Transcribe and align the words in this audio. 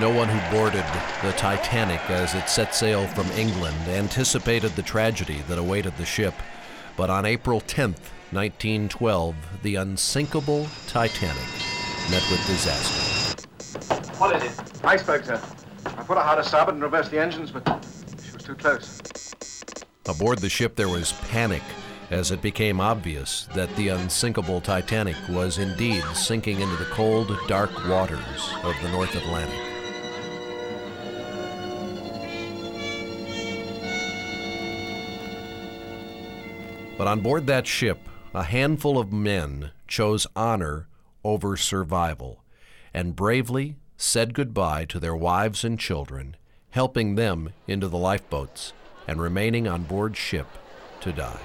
No 0.00 0.10
one 0.10 0.28
who 0.28 0.56
boarded 0.56 0.84
the 1.24 1.32
Titanic 1.32 1.98
as 2.08 2.32
it 2.36 2.48
set 2.48 2.72
sail 2.72 3.08
from 3.08 3.26
England 3.32 3.76
anticipated 3.88 4.70
the 4.76 4.82
tragedy 4.82 5.42
that 5.48 5.58
awaited 5.58 5.96
the 5.96 6.06
ship. 6.06 6.34
But 6.96 7.10
on 7.10 7.26
April 7.26 7.60
10th, 7.60 8.12
1912, 8.30 9.34
the 9.64 9.74
unsinkable 9.74 10.68
Titanic 10.86 11.42
met 12.12 12.22
with 12.30 12.46
disaster. 12.46 13.44
What 14.18 14.36
is 14.36 14.44
it? 14.44 14.84
Iceberg, 14.84 15.24
sir. 15.24 15.42
I 15.84 15.90
put 16.04 16.16
a 16.16 16.20
hard 16.20 16.44
starboard 16.44 16.76
and 16.76 16.82
reversed 16.84 17.10
the 17.10 17.18
engines, 17.18 17.50
but 17.50 17.66
she 18.24 18.32
was 18.32 18.44
too 18.44 18.54
close. 18.54 19.00
Aboard 20.08 20.38
the 20.38 20.48
ship, 20.48 20.76
there 20.76 20.88
was 20.88 21.12
panic 21.28 21.62
as 22.10 22.30
it 22.30 22.40
became 22.40 22.80
obvious 22.80 23.48
that 23.56 23.74
the 23.74 23.88
unsinkable 23.88 24.60
Titanic 24.60 25.16
was 25.28 25.58
indeed 25.58 26.04
sinking 26.14 26.60
into 26.60 26.76
the 26.76 26.90
cold, 26.92 27.36
dark 27.48 27.72
waters 27.88 28.52
of 28.62 28.76
the 28.80 28.90
North 28.92 29.16
Atlantic. 29.16 29.67
But 36.98 37.06
on 37.06 37.20
board 37.20 37.46
that 37.46 37.68
ship, 37.68 38.00
a 38.34 38.42
handful 38.42 38.98
of 38.98 39.12
men 39.12 39.70
chose 39.86 40.26
honor 40.34 40.88
over 41.22 41.56
survival 41.56 42.42
and 42.92 43.14
bravely 43.14 43.76
said 43.96 44.34
goodbye 44.34 44.84
to 44.86 44.98
their 44.98 45.14
wives 45.14 45.62
and 45.62 45.78
children, 45.78 46.36
helping 46.70 47.14
them 47.14 47.50
into 47.68 47.86
the 47.86 47.96
lifeboats 47.96 48.72
and 49.06 49.22
remaining 49.22 49.68
on 49.68 49.84
board 49.84 50.16
ship 50.16 50.48
to 51.00 51.12
die. 51.12 51.40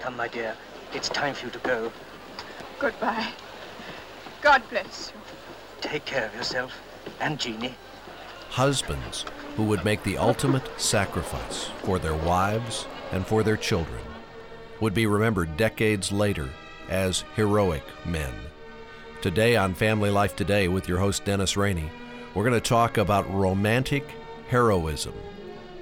Come, 0.00 0.18
my 0.18 0.28
dear. 0.28 0.54
It's 0.92 1.08
time 1.08 1.34
for 1.34 1.46
you 1.46 1.52
to 1.52 1.58
go. 1.60 1.90
Goodbye. 2.78 3.32
God 4.42 4.62
bless 4.68 5.12
you. 5.14 5.20
Take 5.80 6.04
care 6.04 6.26
of 6.26 6.34
yourself 6.34 6.78
and 7.20 7.38
Jeannie. 7.38 7.74
Husbands 8.50 9.24
who 9.56 9.64
would 9.64 9.82
make 9.82 10.02
the 10.02 10.18
ultimate 10.18 10.68
sacrifice 10.78 11.70
for 11.84 11.98
their 11.98 12.14
wives 12.14 12.86
and 13.12 13.26
for 13.26 13.42
their 13.42 13.56
children 13.56 14.00
would 14.80 14.94
be 14.94 15.06
remembered 15.06 15.56
decades 15.56 16.10
later 16.10 16.48
as 16.88 17.24
heroic 17.36 17.84
men. 18.04 18.32
Today 19.22 19.56
on 19.56 19.74
Family 19.74 20.10
Life 20.10 20.34
Today 20.34 20.68
with 20.68 20.88
your 20.88 20.98
host 20.98 21.24
Dennis 21.24 21.56
Rainey, 21.56 21.90
we're 22.34 22.44
going 22.44 22.60
to 22.60 22.60
talk 22.60 22.96
about 22.96 23.32
romantic 23.32 24.04
heroism 24.48 25.14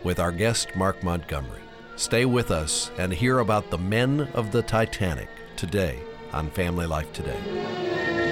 with 0.03 0.19
our 0.19 0.33
guest 0.33 0.75
Mark 0.75 1.03
Montgomery. 1.03 1.61
Stay 1.97 2.25
with 2.25 2.51
us 2.51 2.91
and 2.99 3.13
hear 3.13 3.41
about 3.41 3.71
the 3.71 3.79
men 3.79 4.29
of 4.35 4.53
the 4.53 4.63
Titanic 4.63 5.29
today 5.57 6.01
on 6.33 6.51
Family 6.51 6.87
Life 6.87 7.13
Today. 7.13 8.28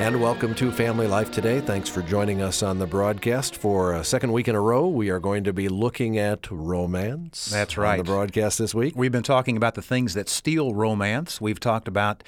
And 0.00 0.18
welcome 0.18 0.54
to 0.54 0.72
Family 0.72 1.06
Life 1.06 1.30
Today. 1.30 1.60
Thanks 1.60 1.90
for 1.90 2.00
joining 2.00 2.40
us 2.40 2.62
on 2.62 2.78
the 2.78 2.86
broadcast. 2.86 3.54
For 3.54 3.92
a 3.92 4.02
second 4.02 4.32
week 4.32 4.48
in 4.48 4.54
a 4.54 4.60
row, 4.60 4.88
we 4.88 5.10
are 5.10 5.20
going 5.20 5.44
to 5.44 5.52
be 5.52 5.68
looking 5.68 6.16
at 6.16 6.50
romance. 6.50 7.50
That's 7.50 7.76
On 7.76 7.84
right. 7.84 7.98
the 7.98 8.04
broadcast 8.04 8.58
this 8.58 8.74
week. 8.74 8.94
We've 8.96 9.12
been 9.12 9.22
talking 9.22 9.58
about 9.58 9.74
the 9.74 9.82
things 9.82 10.14
that 10.14 10.30
steal 10.30 10.72
romance. 10.72 11.38
We've 11.38 11.60
talked 11.60 11.86
about 11.86 12.24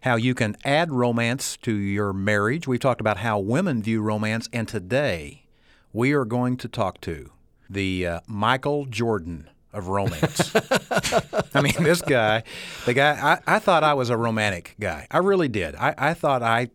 how 0.00 0.16
you 0.16 0.34
can 0.34 0.56
add 0.64 0.90
romance 0.92 1.58
to 1.58 1.74
your 1.74 2.14
marriage. 2.14 2.66
We've 2.66 2.80
talked 2.80 3.02
about 3.02 3.18
how 3.18 3.38
women 3.38 3.82
view 3.82 4.00
romance. 4.00 4.48
And 4.50 4.66
today, 4.66 5.44
we 5.92 6.12
are 6.12 6.24
going 6.24 6.56
to 6.56 6.68
talk 6.68 7.02
to 7.02 7.30
the 7.68 8.06
uh, 8.06 8.20
Michael 8.28 8.86
Jordan 8.86 9.50
of 9.74 9.88
romance. 9.88 10.54
I 11.54 11.60
mean, 11.60 11.74
this 11.80 12.00
guy, 12.00 12.44
the 12.86 12.94
guy, 12.94 13.12
I, 13.46 13.56
I 13.56 13.58
thought 13.58 13.84
I 13.84 13.92
was 13.92 14.08
a 14.08 14.16
romantic 14.16 14.74
guy. 14.80 15.06
I 15.10 15.18
really 15.18 15.48
did. 15.48 15.74
I, 15.74 15.94
I 15.98 16.14
thought 16.14 16.42
I. 16.42 16.70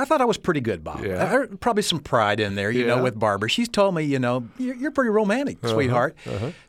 I 0.00 0.04
thought 0.06 0.20
I 0.20 0.24
was 0.24 0.38
pretty 0.38 0.60
good, 0.60 0.82
Bob. 0.82 1.04
Yeah. 1.04 1.22
Uh, 1.24 1.46
Probably 1.60 1.82
some 1.82 2.00
pride 2.00 2.40
in 2.40 2.54
there, 2.54 2.70
you 2.70 2.86
Yeah. 2.86 2.96
know, 2.96 3.02
with 3.02 3.18
Barbara. 3.18 3.48
She's 3.50 3.68
told 3.68 3.94
me, 3.94 4.02
you 4.04 4.18
know, 4.18 4.48
you're, 4.58 4.74
you're 4.74 4.90
pretty 4.90 5.10
romantic, 5.10 5.58
sweetheart. 5.66 6.16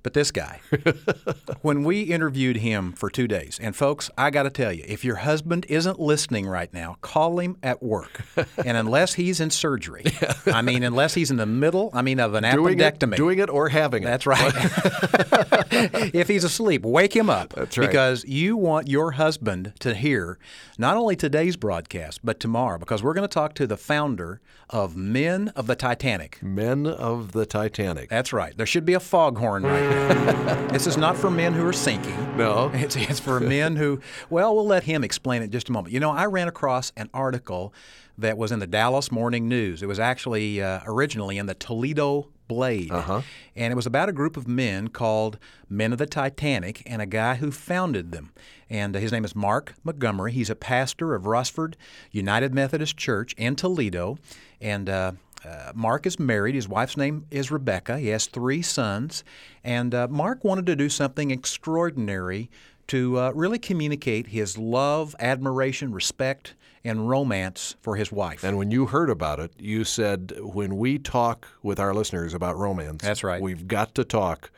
But 0.03 0.13
this 0.13 0.31
guy, 0.31 0.59
when 1.61 1.83
we 1.83 2.01
interviewed 2.03 2.57
him 2.57 2.91
for 2.93 3.09
two 3.09 3.27
days, 3.27 3.59
and 3.61 3.75
folks, 3.75 4.09
I 4.17 4.29
got 4.31 4.43
to 4.43 4.49
tell 4.49 4.73
you, 4.73 4.83
if 4.87 5.05
your 5.05 5.17
husband 5.17 5.65
isn't 5.69 5.99
listening 5.99 6.47
right 6.47 6.73
now, 6.73 6.97
call 7.01 7.39
him 7.39 7.57
at 7.63 7.81
work. 7.81 8.21
and 8.65 8.75
unless 8.77 9.13
he's 9.13 9.39
in 9.39 9.49
surgery, 9.49 10.03
I 10.47 10.61
mean, 10.61 10.83
unless 10.83 11.13
he's 11.13 11.31
in 11.31 11.37
the 11.37 11.45
middle, 11.45 11.89
I 11.93 12.01
mean, 12.01 12.19
of 12.19 12.33
an 12.33 12.43
doing 12.53 12.77
appendectomy. 12.77 13.13
it, 13.13 13.17
doing 13.17 13.39
it 13.39 13.49
or 13.49 13.69
having 13.69 14.03
it. 14.03 14.07
That's 14.07 14.25
right. 14.25 14.51
if 16.13 16.27
he's 16.27 16.43
asleep, 16.43 16.83
wake 16.83 17.15
him 17.15 17.29
up. 17.29 17.53
That's 17.53 17.77
right. 17.77 17.87
Because 17.87 18.25
you 18.25 18.57
want 18.57 18.87
your 18.87 19.11
husband 19.11 19.73
to 19.79 19.93
hear 19.93 20.37
not 20.77 20.97
only 20.97 21.15
today's 21.15 21.55
broadcast, 21.55 22.19
but 22.23 22.39
tomorrow, 22.39 22.77
because 22.77 23.03
we're 23.03 23.13
going 23.13 23.20
to 23.23 23.27
talk 23.27 23.53
to 23.55 23.67
the 23.67 23.77
founder 23.77 24.41
of 24.69 24.95
Men 24.95 25.49
of 25.49 25.67
the 25.67 25.75
Titanic. 25.75 26.41
Men 26.41 26.85
of 26.85 27.31
the 27.31 27.45
Titanic. 27.45 28.09
That's 28.09 28.31
right. 28.33 28.55
There 28.55 28.65
should 28.65 28.85
be 28.85 28.93
a 28.93 28.99
foghorn 28.99 29.63
right 29.63 29.89
now. 29.89 30.67
this 30.71 30.87
is 30.87 30.97
not 30.97 31.17
for 31.17 31.29
men 31.29 31.53
who 31.53 31.65
are 31.65 31.73
sinking. 31.73 32.37
No. 32.37 32.71
It's, 32.73 32.95
it's 32.95 33.19
for 33.19 33.39
men 33.39 33.75
who, 33.75 33.99
well, 34.29 34.55
we'll 34.55 34.65
let 34.65 34.83
him 34.83 35.03
explain 35.03 35.41
it 35.41 35.45
in 35.45 35.51
just 35.51 35.69
a 35.69 35.71
moment. 35.71 35.93
You 35.93 35.99
know, 35.99 36.11
I 36.11 36.25
ran 36.25 36.47
across 36.47 36.91
an 36.95 37.09
article 37.13 37.73
that 38.17 38.37
was 38.37 38.51
in 38.51 38.59
the 38.59 38.67
Dallas 38.67 39.11
Morning 39.11 39.47
News. 39.47 39.83
It 39.83 39.87
was 39.87 39.99
actually 39.99 40.61
uh, 40.61 40.81
originally 40.85 41.37
in 41.37 41.45
the 41.45 41.55
Toledo 41.55 42.29
Blade. 42.47 42.91
Uh-huh. 42.91 43.21
And 43.55 43.71
it 43.71 43.75
was 43.75 43.85
about 43.85 44.09
a 44.09 44.13
group 44.13 44.35
of 44.35 44.47
men 44.47 44.89
called 44.89 45.39
Men 45.69 45.93
of 45.93 45.99
the 45.99 46.05
Titanic 46.05 46.83
and 46.85 47.01
a 47.01 47.05
guy 47.05 47.35
who 47.35 47.51
founded 47.51 48.11
them. 48.11 48.31
And 48.71 48.95
uh, 48.95 48.99
his 48.99 49.11
name 49.11 49.25
is 49.25 49.35
Mark 49.35 49.73
Montgomery. 49.83 50.31
He's 50.31 50.49
a 50.49 50.55
pastor 50.55 51.13
of 51.13 51.23
Rossford 51.23 51.73
United 52.09 52.53
Methodist 52.53 52.95
Church 52.95 53.33
in 53.33 53.57
Toledo. 53.57 54.17
And 54.61 54.87
uh, 54.87 55.11
uh, 55.43 55.73
Mark 55.75 56.05
is 56.05 56.17
married. 56.17 56.55
His 56.55 56.69
wife's 56.69 56.95
name 56.95 57.25
is 57.29 57.51
Rebecca. 57.51 57.99
He 57.99 58.07
has 58.07 58.27
three 58.27 58.61
sons. 58.61 59.25
And 59.61 59.93
uh, 59.93 60.07
Mark 60.07 60.45
wanted 60.45 60.65
to 60.67 60.77
do 60.77 60.87
something 60.87 61.31
extraordinary 61.31 62.49
to 62.87 63.19
uh, 63.19 63.31
really 63.35 63.59
communicate 63.59 64.27
his 64.27 64.57
love, 64.57 65.17
admiration, 65.19 65.91
respect, 65.91 66.55
and 66.83 67.09
romance 67.09 67.75
for 67.81 67.97
his 67.97 68.09
wife. 68.09 68.41
And 68.41 68.57
when 68.57 68.71
you 68.71 68.85
heard 68.85 69.09
about 69.09 69.41
it, 69.41 69.51
you 69.59 69.83
said, 69.83 70.33
when 70.39 70.77
we 70.77 70.97
talk 70.97 71.45
with 71.61 71.77
our 71.77 71.93
listeners 71.93 72.33
about 72.33 72.57
romance, 72.57 73.03
That's 73.03 73.23
right. 73.23 73.41
We've 73.41 73.67
got 73.67 73.95
to 73.95 74.05
talk 74.05 74.49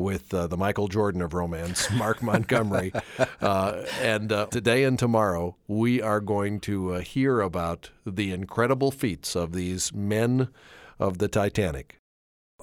with 0.00 0.32
uh, 0.34 0.46
the 0.46 0.56
Michael 0.56 0.88
Jordan 0.88 1.22
of 1.22 1.34
romance, 1.34 1.90
Mark 1.90 2.22
Montgomery. 2.22 2.92
uh, 3.40 3.84
and 4.00 4.32
uh, 4.32 4.46
today 4.46 4.84
and 4.84 4.98
tomorrow, 4.98 5.56
we 5.68 6.00
are 6.02 6.20
going 6.20 6.60
to 6.60 6.94
uh, 6.94 7.00
hear 7.00 7.40
about 7.40 7.90
the 8.06 8.32
incredible 8.32 8.90
feats 8.90 9.36
of 9.36 9.52
these 9.52 9.92
men 9.92 10.48
of 10.98 11.18
the 11.18 11.28
Titanic. 11.28 11.96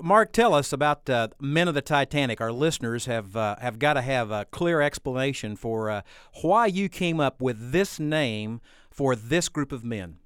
Mark, 0.01 0.31
tell 0.31 0.53
us 0.53 0.71
about 0.71 1.09
uh, 1.09 1.29
Men 1.39 1.67
of 1.67 1.73
the 1.73 1.81
Titanic. 1.81 2.39
Our 2.39 2.51
listeners 2.51 3.05
have 3.05 3.35
uh, 3.35 3.55
have 3.59 3.79
got 3.79 3.93
to 3.93 4.01
have 4.01 4.29
a 4.29 4.45
clear 4.45 4.81
explanation 4.81 5.55
for 5.55 5.89
uh, 5.89 6.01
why 6.41 6.67
you 6.67 6.87
came 6.87 7.19
up 7.19 7.41
with 7.41 7.71
this 7.71 7.99
name 7.99 8.61
for 8.91 9.15
this 9.15 9.49
group 9.49 9.71
of 9.71 9.83
men. 9.83 10.17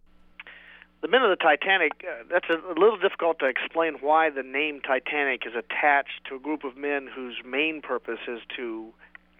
The 1.01 1.07
men 1.07 1.23
of 1.23 1.29
the 1.31 1.35
Titanic, 1.35 1.93
uh, 2.07 2.23
that's 2.29 2.47
a, 2.49 2.57
a 2.71 2.77
little 2.77 2.97
difficult 2.97 3.39
to 3.39 3.47
explain 3.47 3.95
why 4.01 4.29
the 4.29 4.43
name 4.43 4.81
Titanic 4.81 5.47
is 5.47 5.53
attached 5.55 6.25
to 6.29 6.35
a 6.35 6.39
group 6.39 6.63
of 6.63 6.77
men 6.77 7.07
whose 7.13 7.37
main 7.43 7.81
purpose 7.81 8.19
is 8.27 8.39
to 8.55 8.93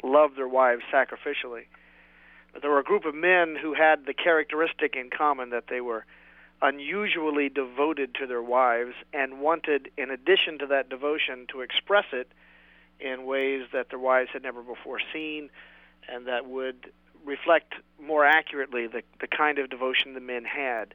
love 0.04 0.32
their 0.36 0.48
wives 0.48 0.82
sacrificially. 0.92 1.66
But 2.52 2.64
there 2.64 2.72
were 2.72 2.80
a 2.80 2.84
group 2.84 3.06
of 3.06 3.14
men 3.14 3.56
who 3.62 3.76
had 3.76 4.06
the 4.06 4.14
characteristic 4.14 4.96
in 4.96 5.10
common 5.10 5.52
that 5.52 5.66
they 5.70 5.82
were 5.82 6.06
unusually 6.64 7.50
devoted 7.50 8.16
to 8.16 8.28
their 8.28 8.42
wives 8.42 8.94
and 9.14 9.40
wanted, 9.40 9.92
in 9.98 10.10
addition 10.10 10.60
to 10.60 10.68
that 10.68 10.90
devotion, 10.90 11.46
to 11.52 11.62
express 11.62 12.06
it 12.12 12.32
in 13.00 13.26
ways 13.26 13.68
that 13.72 13.90
their 13.90 14.00
wives 14.00 14.30
had 14.34 14.44
never 14.44 14.62
before 14.62 15.00
seen 15.14 15.50
and 16.10 16.28
that 16.28 16.48
would 16.48 16.92
reflect 17.26 17.74
more 18.02 18.26
accurately 18.26 18.88
the, 18.88 19.04
the 19.20 19.28
kind 19.28 19.60
of 19.60 19.70
devotion 19.70 20.14
the 20.14 20.20
men 20.20 20.44
had. 20.44 20.94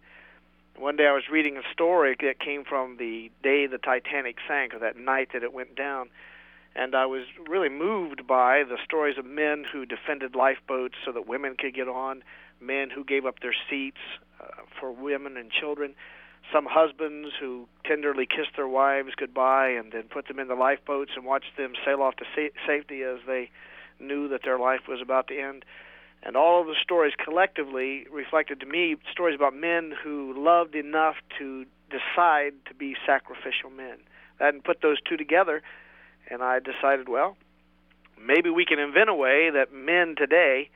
One 0.78 0.96
day 0.96 1.06
I 1.06 1.12
was 1.12 1.30
reading 1.30 1.56
a 1.56 1.62
story 1.72 2.16
that 2.20 2.38
came 2.38 2.62
from 2.62 2.98
the 2.98 3.30
day 3.42 3.66
the 3.66 3.78
Titanic 3.78 4.36
sank, 4.46 4.74
or 4.74 4.78
that 4.80 4.96
night 4.96 5.30
that 5.32 5.42
it 5.42 5.54
went 5.54 5.74
down, 5.74 6.10
and 6.74 6.94
I 6.94 7.06
was 7.06 7.22
really 7.48 7.70
moved 7.70 8.26
by 8.26 8.62
the 8.62 8.76
stories 8.84 9.16
of 9.16 9.24
men 9.24 9.64
who 9.64 9.86
defended 9.86 10.34
lifeboats 10.34 10.96
so 11.02 11.12
that 11.12 11.26
women 11.26 11.56
could 11.58 11.74
get 11.74 11.88
on, 11.88 12.22
men 12.60 12.90
who 12.90 13.04
gave 13.04 13.24
up 13.24 13.40
their 13.40 13.54
seats 13.70 13.96
uh, 14.38 14.48
for 14.78 14.92
women 14.92 15.38
and 15.38 15.50
children, 15.50 15.94
some 16.52 16.66
husbands 16.66 17.30
who 17.40 17.66
tenderly 17.86 18.26
kissed 18.26 18.54
their 18.56 18.68
wives 18.68 19.14
goodbye 19.16 19.68
and 19.68 19.92
then 19.92 20.04
put 20.04 20.28
them 20.28 20.38
in 20.38 20.48
the 20.48 20.54
lifeboats 20.54 21.12
and 21.16 21.24
watched 21.24 21.56
them 21.56 21.72
sail 21.86 22.02
off 22.02 22.16
to 22.16 22.24
sa- 22.34 22.66
safety 22.66 23.02
as 23.02 23.18
they 23.26 23.50
knew 23.98 24.28
that 24.28 24.42
their 24.44 24.58
life 24.58 24.82
was 24.86 25.00
about 25.00 25.28
to 25.28 25.40
end. 25.40 25.64
And 26.22 26.36
all 26.36 26.60
of 26.60 26.66
the 26.66 26.74
stories 26.82 27.12
collectively 27.22 28.06
reflected 28.10 28.60
to 28.60 28.66
me 28.66 28.96
stories 29.12 29.36
about 29.36 29.54
men 29.54 29.92
who 30.02 30.34
loved 30.36 30.74
enough 30.74 31.16
to 31.38 31.64
decide 31.90 32.54
to 32.66 32.74
be 32.74 32.96
sacrificial 33.06 33.70
men. 33.70 33.98
I 34.40 34.50
put 34.64 34.82
those 34.82 35.00
two 35.00 35.16
together, 35.16 35.62
and 36.28 36.42
I 36.42 36.58
decided, 36.58 37.08
well, 37.08 37.36
maybe 38.20 38.50
we 38.50 38.64
can 38.64 38.78
invent 38.78 39.08
a 39.08 39.14
way 39.14 39.50
that 39.50 39.72
men 39.72 40.14
today 40.16 40.70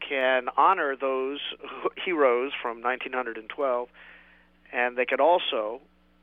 can 0.00 0.48
honor 0.56 0.96
those 0.96 1.40
heroes 2.04 2.52
from 2.60 2.82
1912, 2.82 3.88
and 4.72 4.96
they 4.96 5.04
could 5.04 5.20
also 5.20 5.80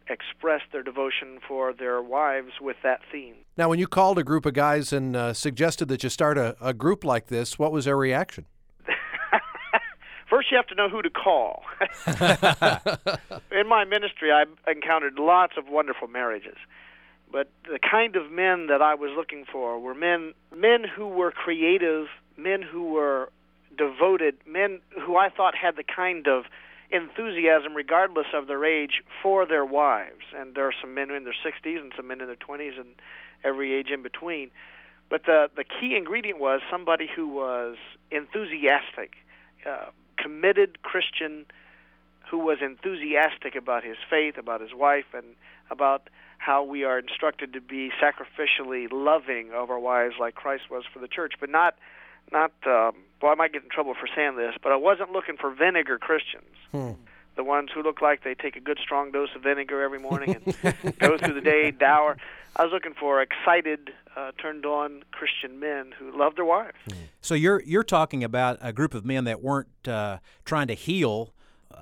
express 0.10 0.62
their 0.72 0.84
devotion 0.84 1.40
for 1.48 1.74
their 1.74 2.02
wives 2.02 2.54
with 2.62 2.78
that 2.84 3.02
theme. 3.12 3.36
Now, 3.58 3.70
when 3.70 3.80
you 3.80 3.88
called 3.88 4.18
a 4.18 4.24
group 4.24 4.46
of 4.46 4.54
guys 4.54 4.94
and 4.94 5.16
uh, 5.16 5.34
suggested 5.34 5.88
that 5.90 6.04
you 6.04 6.10
start 6.10 6.38
a, 6.38 6.56
a 6.62 6.74
group 6.74 7.04
like 7.04 7.28
this, 7.28 7.58
what 7.60 7.72
was 7.72 7.86
their 7.86 7.98
reaction? 7.98 8.46
First, 10.30 10.52
you 10.52 10.58
have 10.58 10.68
to 10.68 10.76
know 10.76 10.90
who 10.90 11.02
to 11.02 11.10
call. 11.10 11.64
In 13.52 13.68
my 13.68 13.86
ministry, 13.86 14.32
I 14.32 14.46
encountered 14.70 15.20
lots 15.20 15.54
of 15.58 15.68
wonderful 15.70 16.08
marriages, 16.08 16.58
but 17.32 17.50
the 17.64 17.80
kind 17.80 18.16
of 18.16 18.32
men 18.32 18.68
that 18.68 18.82
I 18.82 18.96
was 18.96 19.12
looking 19.16 19.46
for 19.52 19.80
were 19.80 19.96
men 19.96 20.34
men 20.56 20.84
who 20.84 21.08
were 21.08 21.32
creative, 21.32 22.08
men 22.38 22.62
who 22.62 22.92
were 22.92 23.30
devoted, 23.78 24.38
men 24.46 24.80
who 25.06 25.16
I 25.16 25.30
thought 25.30 25.56
had 25.56 25.76
the 25.76 25.84
kind 25.84 26.28
of 26.28 26.46
enthusiasm, 26.90 27.76
regardless 27.76 28.28
of 28.34 28.48
their 28.48 28.64
age, 28.66 29.02
for 29.22 29.46
their 29.46 29.66
wives. 29.66 30.24
And 30.36 30.56
there 30.56 30.66
are 30.66 30.74
some 30.80 30.94
men 30.94 31.12
in 31.12 31.24
their 31.24 31.34
60s 31.34 31.80
and 31.80 31.92
some 31.96 32.08
men 32.08 32.22
in 32.22 32.28
their 32.28 32.36
20s 32.36 32.80
and 32.80 32.90
every 33.44 33.74
age 33.74 33.90
in 33.90 34.02
between. 34.04 34.52
But 35.10 35.26
the 35.26 35.50
the 35.56 35.64
key 35.64 35.96
ingredient 35.96 36.40
was 36.40 36.62
somebody 36.70 37.08
who 37.14 37.30
was 37.30 37.78
enthusiastic, 38.12 39.16
uh, 39.66 39.86
committed 40.18 40.82
Christian, 40.82 41.46
who 42.30 42.40
was 42.40 42.58
enthusiastic 42.62 43.56
about 43.56 43.84
his 43.84 43.98
faith, 44.10 44.38
about 44.38 44.60
his 44.60 44.74
wife, 44.74 45.14
and 45.14 45.26
about 45.70 46.10
how 46.40 46.64
we 46.64 46.84
are 46.84 47.00
instructed 47.00 47.54
to 47.54 47.62
be 47.62 47.92
sacrificially 48.02 48.88
loving 48.92 49.52
of 49.54 49.70
our 49.70 49.80
wives 49.80 50.16
like 50.20 50.36
Christ 50.36 50.64
was 50.70 50.84
for 50.92 51.00
the 51.00 51.08
church, 51.08 51.34
but 51.40 51.50
not 51.50 51.76
not 52.32 52.52
um, 52.66 52.96
well, 53.22 53.32
I 53.32 53.36
might 53.36 53.54
get 53.54 53.64
in 53.64 53.70
trouble 53.70 53.94
for 53.94 54.08
saying 54.16 54.36
this, 54.36 54.56
but 54.62 54.72
I 54.72 54.76
wasn't 54.76 55.12
looking 55.12 55.38
for 55.38 55.52
vinegar 55.54 55.98
Christians. 55.98 56.46
Hmm. 56.72 56.92
The 57.36 57.44
ones 57.44 57.70
who 57.74 57.84
look 57.84 58.02
like 58.02 58.24
they 58.24 58.34
take 58.34 58.56
a 58.56 58.60
good 58.60 58.80
strong 58.82 59.12
dose 59.12 59.30
of 59.36 59.44
vinegar 59.44 59.84
every 59.84 60.00
morning 60.00 60.36
and 60.36 60.98
go 61.00 61.18
through 61.18 61.36
the 61.36 61.42
day 61.42 61.70
dour. 61.70 62.18
I 62.56 62.64
was 62.64 62.74
looking 62.74 62.96
for 62.96 63.22
excited, 63.22 63.92
uh, 64.16 64.32
turned 64.42 64.66
on 64.66 65.04
Christian 65.12 65.60
men 65.60 65.94
who 65.98 66.18
love 66.18 66.36
their 66.36 66.46
wives. 66.46 66.78
So 67.22 67.36
you're 67.36 67.62
you're 67.64 67.84
talking 67.84 68.24
about 68.24 68.58
a 68.62 68.74
group 68.74 68.96
of 68.96 69.06
men 69.06 69.26
that 69.26 69.44
weren't 69.44 69.88
uh, 69.88 70.18
trying 70.46 70.68
to 70.68 70.74
heal 70.74 71.34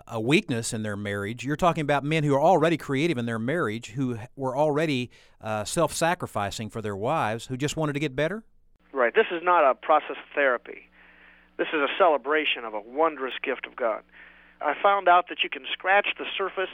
a 0.07 0.19
weakness 0.19 0.73
in 0.73 0.83
their 0.83 0.97
marriage. 0.97 1.45
You're 1.45 1.55
talking 1.55 1.81
about 1.81 2.03
men 2.03 2.23
who 2.23 2.33
are 2.35 2.41
already 2.41 2.77
creative 2.77 3.17
in 3.17 3.25
their 3.25 3.39
marriage, 3.39 3.91
who 3.91 4.17
were 4.35 4.57
already 4.57 5.09
uh, 5.41 5.63
self-sacrificing 5.63 6.69
for 6.69 6.81
their 6.81 6.95
wives, 6.95 7.47
who 7.47 7.57
just 7.57 7.77
wanted 7.77 7.93
to 7.93 7.99
get 7.99 8.15
better. 8.15 8.43
Right. 8.91 9.13
This 9.13 9.27
is 9.31 9.41
not 9.43 9.63
a 9.63 9.75
process 9.75 10.11
of 10.11 10.33
therapy. 10.33 10.89
This 11.57 11.67
is 11.73 11.79
a 11.79 11.87
celebration 11.97 12.65
of 12.65 12.73
a 12.73 12.81
wondrous 12.81 13.33
gift 13.41 13.65
of 13.65 13.75
God. 13.75 14.03
I 14.61 14.73
found 14.81 15.07
out 15.07 15.29
that 15.29 15.43
you 15.43 15.49
can 15.49 15.63
scratch 15.71 16.07
the 16.17 16.25
surface 16.37 16.73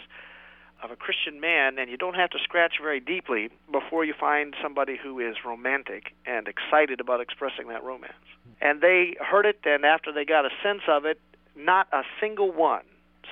of 0.84 0.90
a 0.90 0.96
Christian 0.96 1.40
man, 1.40 1.78
and 1.78 1.90
you 1.90 1.98
don't 1.98 2.16
have 2.16 2.32
to 2.32 2.40
scratch 2.44 2.74
very 2.82 3.00
deeply 3.00 3.50
before 3.72 4.04
you 4.04 4.14
find 4.20 4.56
somebody 4.62 4.98
who 5.02 5.20
is 5.20 5.36
romantic 5.46 6.14
and 6.26 6.48
excited 6.48 7.00
about 7.00 7.22
expressing 7.22 7.68
that 7.68 7.84
romance. 7.84 8.14
And 8.62 8.82
they 8.82 9.16
heard 9.20 9.46
it, 9.46 9.60
and 9.64 9.86
after 9.86 10.12
they 10.12 10.26
got 10.26 10.46
a 10.46 10.50
sense 10.64 10.82
of 10.88 11.06
it, 11.06 11.20
not 11.56 11.88
a 11.92 12.02
single 12.20 12.52
one 12.52 12.84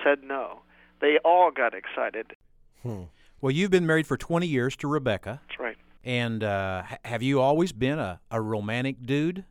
said 0.04 0.24
no. 0.24 0.60
They 1.02 1.18
all 1.24 1.52
got 1.52 1.74
excited. 1.74 2.36
Hmm. 2.84 3.04
Well, 3.42 3.52
you've 3.52 3.72
been 3.72 3.88
married 3.88 4.06
for 4.06 4.18
20 4.18 4.46
years 4.46 4.76
to 4.78 4.88
Rebecca. 4.88 5.42
That's 5.48 5.60
right. 5.60 5.78
And 6.04 6.44
uh, 6.44 6.84
have 7.04 7.24
you 7.24 7.42
always 7.42 7.72
been 7.72 8.00
a, 8.00 8.20
a 8.30 8.42
romantic 8.42 9.06
dude? 9.06 9.46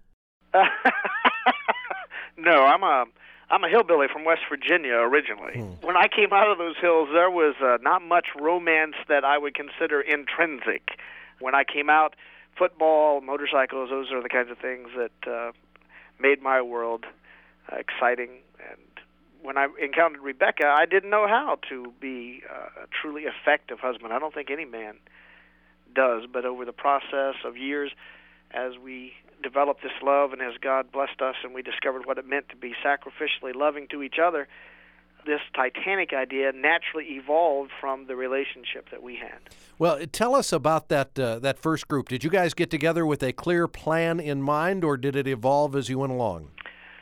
no, 2.38 2.64
I'm 2.64 2.82
a 2.82 3.04
I'm 3.50 3.64
a 3.64 3.68
hillbilly 3.68 4.06
from 4.12 4.24
West 4.24 4.42
Virginia 4.48 4.94
originally. 4.94 5.54
Hmm. 5.54 5.86
When 5.86 5.96
I 5.96 6.06
came 6.08 6.32
out 6.32 6.50
of 6.50 6.58
those 6.58 6.76
hills, 6.80 7.08
there 7.12 7.30
was 7.30 7.54
uh, 7.62 7.78
not 7.80 8.02
much 8.02 8.26
romance 8.38 8.94
that 9.08 9.24
I 9.24 9.38
would 9.38 9.54
consider 9.54 10.00
intrinsic. 10.00 10.98
When 11.40 11.54
I 11.54 11.64
came 11.64 11.88
out, 11.88 12.14
football, 12.58 13.20
motorcycles, 13.20 13.88
those 13.90 14.10
are 14.12 14.22
the 14.22 14.28
kinds 14.28 14.50
of 14.50 14.58
things 14.58 14.88
that 14.96 15.30
uh, 15.30 15.52
made 16.20 16.42
my 16.42 16.60
world 16.60 17.06
uh, 17.72 17.76
exciting. 17.76 18.30
And 18.68 18.80
when 19.40 19.56
I 19.56 19.68
encountered 19.80 20.20
Rebecca, 20.20 20.66
I 20.66 20.84
didn't 20.84 21.10
know 21.10 21.26
how 21.26 21.58
to 21.70 21.92
be 22.00 22.42
uh, 22.50 22.84
a 22.84 22.86
truly 23.00 23.22
effective 23.22 23.78
husband. 23.80 24.12
I 24.12 24.18
don't 24.18 24.34
think 24.34 24.50
any 24.50 24.66
man 24.66 24.96
does, 25.94 26.24
but 26.30 26.44
over 26.44 26.64
the 26.66 26.72
process 26.72 27.36
of 27.44 27.56
years, 27.56 27.92
as 28.50 28.72
we 28.82 29.12
developed 29.42 29.82
this 29.82 29.92
love 30.02 30.32
and 30.32 30.42
as 30.42 30.54
God 30.60 30.90
blessed 30.90 31.20
us 31.20 31.36
and 31.44 31.54
we 31.54 31.62
discovered 31.62 32.06
what 32.06 32.18
it 32.18 32.26
meant 32.26 32.48
to 32.48 32.56
be 32.56 32.74
sacrificially 32.84 33.54
loving 33.54 33.86
to 33.88 34.02
each 34.02 34.18
other, 34.22 34.48
this 35.26 35.40
Titanic 35.54 36.12
idea 36.12 36.52
naturally 36.52 37.04
evolved 37.16 37.70
from 37.80 38.06
the 38.06 38.16
relationship 38.16 38.90
that 38.90 39.02
we 39.02 39.16
had. 39.16 39.38
Well, 39.78 40.04
tell 40.10 40.34
us 40.34 40.52
about 40.52 40.88
that 40.88 41.18
uh, 41.18 41.38
that 41.40 41.58
first 41.58 41.88
group. 41.88 42.08
Did 42.08 42.24
you 42.24 42.30
guys 42.30 42.54
get 42.54 42.70
together 42.70 43.04
with 43.04 43.22
a 43.22 43.32
clear 43.32 43.68
plan 43.68 44.20
in 44.20 44.42
mind, 44.42 44.84
or 44.84 44.96
did 44.96 45.16
it 45.16 45.26
evolve 45.26 45.76
as 45.76 45.88
you 45.88 45.98
went 45.98 46.12
along? 46.12 46.48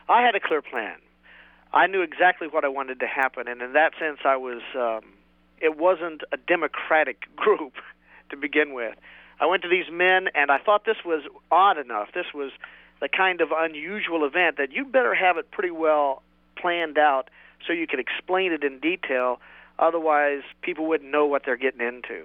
I 0.08 0.22
had 0.22 0.34
a 0.34 0.40
clear 0.40 0.62
plan. 0.62 0.96
I 1.72 1.86
knew 1.86 2.02
exactly 2.02 2.48
what 2.48 2.64
I 2.64 2.68
wanted 2.68 3.00
to 3.00 3.06
happen, 3.06 3.48
and 3.48 3.60
in 3.62 3.72
that 3.74 3.92
sense, 3.98 4.18
I 4.24 4.36
was. 4.36 4.62
Um, 4.74 5.12
it 5.58 5.78
wasn't 5.78 6.22
a 6.32 6.36
democratic 6.36 7.24
group 7.36 7.74
to 8.30 8.36
begin 8.36 8.74
with. 8.74 8.94
I 9.40 9.46
went 9.46 9.62
to 9.62 9.68
these 9.68 9.90
men, 9.90 10.28
and 10.34 10.50
I 10.50 10.58
thought 10.58 10.84
this 10.84 11.04
was 11.04 11.22
odd 11.50 11.78
enough. 11.78 12.08
This 12.14 12.26
was 12.34 12.52
the 13.00 13.08
kind 13.08 13.40
of 13.40 13.50
unusual 13.54 14.24
event 14.24 14.56
that 14.56 14.72
you'd 14.72 14.90
better 14.90 15.14
have 15.14 15.36
it 15.36 15.50
pretty 15.50 15.70
well 15.70 16.22
planned 16.56 16.96
out 16.98 17.28
so 17.66 17.72
you 17.72 17.86
could 17.86 18.00
explain 18.00 18.52
it 18.52 18.64
in 18.64 18.80
detail. 18.80 19.40
Otherwise, 19.78 20.42
people 20.62 20.86
wouldn't 20.86 21.10
know 21.10 21.26
what 21.26 21.42
they're 21.44 21.56
getting 21.56 21.86
into. 21.86 22.24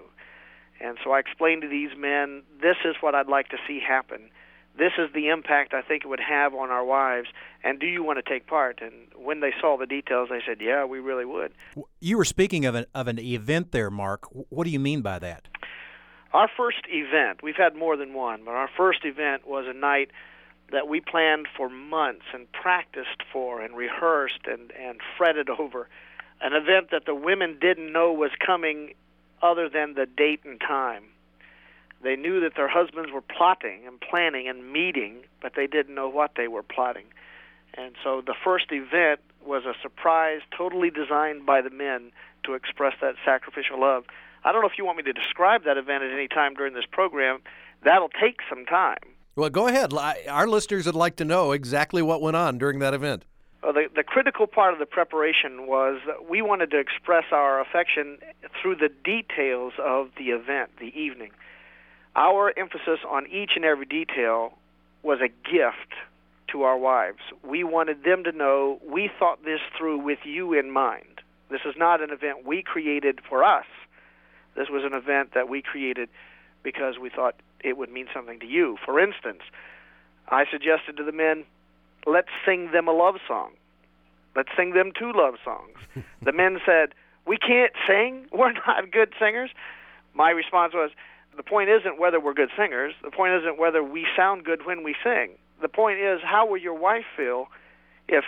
And 0.80 0.98
so 1.04 1.12
I 1.12 1.20
explained 1.20 1.62
to 1.64 1.68
these 1.68 1.92
men, 1.98 2.44
this 2.62 2.78
is 2.86 2.96
what 3.02 3.14
I'd 3.14 3.28
like 3.28 3.50
to 3.50 3.58
see 3.68 3.80
happen. 3.86 4.30
This 4.78 4.94
is 4.98 5.12
the 5.14 5.28
impact 5.28 5.74
I 5.74 5.82
think 5.82 6.06
it 6.06 6.08
would 6.08 6.22
have 6.22 6.56
on 6.56 6.70
our 6.72 6.84
wives. 6.84 7.28
And 7.64 7.80
do 7.80 7.86
you 7.86 8.04
want 8.04 8.24
to 8.24 8.28
take 8.28 8.48
part? 8.48 8.80
And 8.82 8.94
when 9.16 9.42
they 9.42 9.52
saw 9.60 9.78
the 9.78 9.86
details, 9.86 10.30
they 10.30 10.42
said, 10.48 10.58
yeah, 10.62 10.86
we 10.86 11.00
really 11.00 11.26
would. 11.26 11.52
You 12.00 12.18
were 12.18 12.26
speaking 12.26 12.66
of 12.66 12.76
an, 12.76 12.86
of 12.96 13.08
an 13.08 13.20
event 13.20 13.74
there, 13.74 13.92
Mark. 13.92 14.28
What 14.32 14.64
do 14.64 14.70
you 14.70 14.80
mean 14.80 15.02
by 15.02 15.20
that? 15.20 15.50
Our 16.34 16.50
first 16.56 16.82
event, 16.88 17.44
we've 17.44 17.56
had 17.56 17.76
more 17.76 17.98
than 17.98 18.14
one, 18.14 18.44
but 18.46 18.52
our 18.52 18.70
first 18.78 19.04
event 19.04 19.46
was 19.46 19.66
a 19.68 19.74
night 19.74 20.12
that 20.72 20.88
we 20.88 21.02
planned 21.02 21.48
for 21.58 21.68
months 21.70 22.24
and 22.34 22.50
practiced 22.54 23.24
for 23.34 23.62
and 23.62 23.76
rehearsed 23.76 24.46
and, 24.46 24.72
and 24.80 25.00
fretted 25.18 25.50
over. 25.50 25.90
An 26.40 26.54
event 26.54 26.92
that 26.92 27.06
the 27.06 27.14
women 27.14 27.58
didn't 27.60 27.92
know 27.92 28.14
was 28.14 28.32
coming 28.46 28.94
other 29.42 29.68
than 29.68 29.94
the 29.96 30.06
date 30.06 30.42
and 30.46 30.60
time. 30.60 31.04
They 32.02 32.16
knew 32.16 32.40
that 32.40 32.56
their 32.56 32.70
husbands 32.70 33.12
were 33.12 33.22
plotting 33.22 33.86
and 33.86 34.00
planning 34.00 34.48
and 34.48 34.72
meeting, 34.72 35.18
but 35.42 35.54
they 35.56 35.68
didn't 35.68 35.94
know 35.94 36.10
what 36.10 36.32
they 36.36 36.48
were 36.48 36.64
plotting. 36.64 37.06
And 37.74 37.94
so 38.04 38.22
the 38.26 38.36
first 38.44 38.72
event 38.72 39.20
was 39.46 39.64
a 39.66 39.74
surprise, 39.82 40.42
totally 40.56 40.90
designed 40.90 41.46
by 41.46 41.62
the 41.62 41.70
men 41.70 42.12
to 42.44 42.54
express 42.54 42.94
that 43.02 43.16
sacrificial 43.24 43.80
love. 43.80 44.06
I 44.44 44.52
don't 44.52 44.62
know 44.62 44.68
if 44.68 44.78
you 44.78 44.86
want 44.86 44.98
me 44.98 45.04
to 45.04 45.14
describe 45.14 45.64
that 45.66 45.78
event 45.78 46.04
at 46.04 46.12
any 46.12 46.28
time 46.28 46.54
during 46.54 46.74
this 46.74 46.86
program. 46.92 47.40
That'll 47.84 48.10
take 48.10 48.40
some 48.50 48.66
time. 48.66 48.98
Well, 49.36 49.50
go 49.50 49.68
ahead. 49.68 49.94
Our 49.94 50.48
listeners 50.48 50.86
would 50.86 50.96
like 50.96 51.16
to 51.18 51.26
know 51.26 51.52
exactly 51.52 52.02
what 52.02 52.22
went 52.22 52.36
on 52.36 52.58
during 52.58 52.80
that 52.80 52.94
event. 52.94 53.26
Well, 53.64 53.74
the, 53.74 53.88
the 53.96 54.04
critical 54.04 54.48
part 54.48 54.74
of 54.74 54.80
the 54.80 54.88
preparation 54.88 55.68
was 55.68 56.00
that 56.08 56.28
we 56.28 56.42
wanted 56.42 56.72
to 56.72 56.80
express 56.80 57.26
our 57.32 57.62
affection 57.62 58.18
through 58.60 58.78
the 58.78 58.90
details 58.90 59.74
of 59.78 60.10
the 60.18 60.32
event, 60.32 60.72
the 60.80 60.92
evening. 61.00 61.32
Our 62.16 62.52
emphasis 62.58 63.00
on 63.08 63.28
each 63.28 63.52
and 63.56 63.64
every 63.64 63.86
detail 63.86 64.58
was 65.04 65.20
a 65.22 65.30
gift 65.30 65.94
to 66.52 66.64
our 66.64 66.78
wives. 66.78 67.20
We 67.44 67.64
wanted 67.64 68.04
them 68.04 68.24
to 68.24 68.32
know 68.32 68.80
we 68.88 69.10
thought 69.20 69.44
this 69.44 69.60
through 69.78 70.00
with 70.00 70.20
you 70.24 70.54
in 70.54 70.72
mind. 70.72 71.22
This 71.50 71.62
is 71.66 71.76
not 71.78 72.02
an 72.02 72.12
event 72.12 72.46
we 72.46 72.64
created 72.64 73.20
for 73.28 73.44
us. 73.44 73.66
This 74.56 74.68
was 74.70 74.84
an 74.84 74.94
event 74.94 75.32
that 75.34 75.50
we 75.50 75.62
created 75.62 76.10
because 76.64 76.96
we 77.00 77.10
thought 77.10 77.36
it 77.64 77.78
would 77.78 77.92
mean 77.92 78.08
something 78.14 78.40
to 78.40 78.46
you. 78.46 78.78
For 78.86 79.00
instance, 79.00 79.42
I 80.30 80.46
suggested 80.50 80.98
to 80.98 81.04
the 81.04 81.12
men, 81.12 81.44
let's 82.06 82.30
sing 82.46 82.72
them 82.72 82.88
a 82.88 82.92
love 82.92 83.16
song. 83.28 83.52
Let's 84.36 84.50
sing 84.56 84.74
them 84.74 84.92
two 84.98 85.12
love 85.14 85.36
songs. 85.44 85.78
the 86.22 86.32
men 86.32 86.60
said, 86.66 86.94
we 87.28 87.38
can't 87.38 87.74
sing. 87.88 88.28
We're 88.32 88.54
not 88.54 88.92
good 88.92 89.14
singers. 89.20 89.52
My 90.14 90.32
response 90.32 90.74
was, 90.74 90.92
the 91.38 91.44
point 91.44 91.70
isn't 91.70 92.00
whether 92.00 92.20
we're 92.20 92.34
good 92.34 92.50
singers. 92.58 92.94
The 93.04 93.12
point 93.12 93.34
isn't 93.42 93.58
whether 93.58 93.84
we 93.84 94.06
sound 94.16 94.44
good 94.44 94.66
when 94.66 94.84
we 94.84 94.96
sing. 95.04 95.32
The 95.62 95.70
point 95.70 96.00
is, 96.00 96.20
how 96.24 96.48
will 96.48 96.58
your 96.58 96.74
wife 96.74 97.06
feel 97.16 97.48
if 98.08 98.24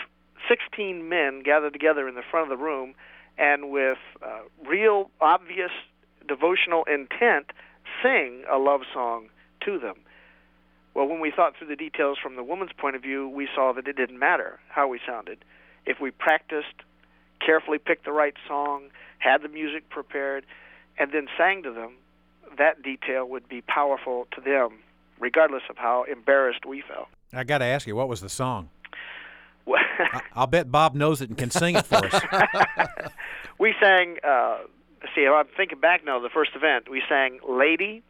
16 0.48 1.08
men 1.10 1.42
gather 1.44 1.70
together 1.70 2.08
in 2.08 2.16
the 2.16 2.22
front 2.30 2.52
of 2.52 2.58
the 2.58 2.64
room 2.64 2.94
and 3.38 3.72
with 3.72 3.98
uh, 4.22 4.42
real, 4.68 5.10
obvious 5.20 5.72
devotional 6.28 6.84
intent 6.84 7.52
sing 8.02 8.44
a 8.52 8.58
love 8.58 8.82
song 8.94 9.30
to 9.66 9.80
them? 9.80 9.96
Well, 10.94 11.08
when 11.08 11.20
we 11.20 11.32
thought 11.32 11.56
through 11.58 11.68
the 11.68 11.76
details 11.76 12.20
from 12.22 12.36
the 12.36 12.44
woman's 12.44 12.74
point 12.78 12.96
of 12.96 13.02
view, 13.02 13.28
we 13.28 13.48
saw 13.56 13.74
that 13.74 13.88
it 13.88 13.96
didn't 13.96 14.20
matter 14.20 14.60
how 14.70 14.88
we 14.88 15.00
sounded. 15.08 15.44
If 15.86 16.00
we 16.00 16.12
practiced, 16.12 16.76
carefully 17.44 17.80
picked 17.80 18.06
the 18.06 18.12
right 18.12 18.36
song, 18.48 18.90
had 19.18 19.42
the 19.42 19.50
music 19.50 19.90
prepared, 19.90 20.46
and 21.00 21.12
then 21.12 21.28
sang 21.36 21.64
to 21.64 21.72
them, 21.72 21.94
that 22.60 22.84
detail 22.84 23.28
would 23.28 23.50
be 23.50 23.62
powerful 23.62 24.28
to 24.36 24.42
them, 24.42 24.80
regardless 25.20 25.64
of 25.70 25.78
how 25.78 26.04
embarrassed 26.04 26.66
we 26.66 26.82
felt. 26.82 27.08
I 27.32 27.44
got 27.44 27.60
to 27.60 27.66
ask 27.66 27.88
you, 27.88 27.96
what 27.96 28.08
was 28.08 28.22
the 28.22 28.30
song? 28.30 28.70
I- 29.68 30.22
I'll 30.34 30.48
bet 30.48 30.72
Bob 30.72 30.94
knows 30.96 31.22
it 31.22 31.30
and 31.30 31.38
can 31.38 31.50
sing 31.50 31.76
it 31.76 31.86
for 31.86 31.96
us. 32.06 32.22
we 33.60 33.74
sang. 33.82 34.18
Uh, 34.24 34.58
see, 35.16 35.26
I'm 35.26 35.46
thinking 35.56 35.80
back 35.80 36.04
now. 36.04 36.20
The 36.20 36.30
first 36.30 36.52
event, 36.56 36.90
we 36.90 37.02
sang 37.08 37.40
"Lady," 37.48 38.04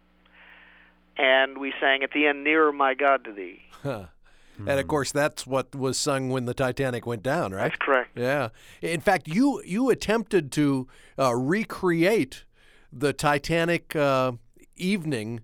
and 1.17 1.57
we 1.57 1.74
sang 1.79 2.03
at 2.03 2.12
the 2.12 2.25
end 2.27 2.43
"Nearer, 2.43 2.72
My 2.72 2.93
God, 2.93 3.24
to 3.25 3.31
Thee." 3.33 3.62
And 3.83 4.79
of 4.79 4.88
course, 4.88 5.12
that's 5.12 5.45
what 5.48 5.75
was 5.75 5.98
sung 5.98 6.29
when 6.29 6.45
the 6.45 6.53
Titanic 6.53 7.05
went 7.05 7.24
down, 7.24 7.51
right? 7.53 7.63
That's 7.63 7.75
correct. 7.77 8.12
Yeah. 8.15 8.50
In 8.81 9.01
fact, 9.01 9.27
you 9.27 9.62
you 9.65 9.89
attempted 9.89 10.51
to 10.53 10.88
uh, 11.19 11.36
recreate 11.36 12.45
the 12.91 13.13
Titanic 13.13 13.95
uh, 13.95 14.33
evening 14.75 15.41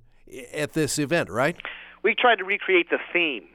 at 0.53 0.73
this 0.73 0.99
event, 0.99 1.29
right? 1.29 1.55
we 2.03 2.15
tried 2.15 2.37
to 2.37 2.43
recreate 2.43 2.89
the 2.89 2.99
theme. 3.11 3.45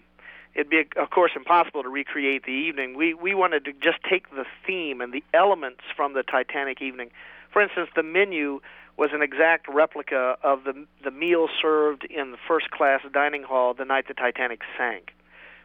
It'd 0.54 0.70
be, 0.70 0.84
of 0.96 1.10
course, 1.10 1.32
impossible 1.34 1.82
to 1.82 1.88
recreate 1.88 2.44
the 2.44 2.52
evening. 2.52 2.96
We 2.96 3.14
we 3.14 3.34
wanted 3.34 3.64
to 3.64 3.72
just 3.72 3.98
take 4.08 4.30
the 4.30 4.44
theme 4.66 5.00
and 5.00 5.12
the 5.12 5.24
elements 5.32 5.80
from 5.96 6.14
the 6.14 6.22
Titanic 6.22 6.80
evening. 6.80 7.10
For 7.52 7.60
instance, 7.60 7.90
the 7.96 8.04
menu 8.04 8.60
was 8.96 9.10
an 9.12 9.22
exact 9.22 9.66
replica 9.68 10.36
of 10.42 10.62
the 10.64 10.86
the 11.02 11.10
meal 11.10 11.48
served 11.60 12.04
in 12.04 12.30
the 12.30 12.38
first 12.46 12.70
class 12.70 13.00
dining 13.12 13.42
hall 13.42 13.74
the 13.74 13.84
night 13.84 14.06
the 14.06 14.14
Titanic 14.14 14.60
sank. 14.78 15.12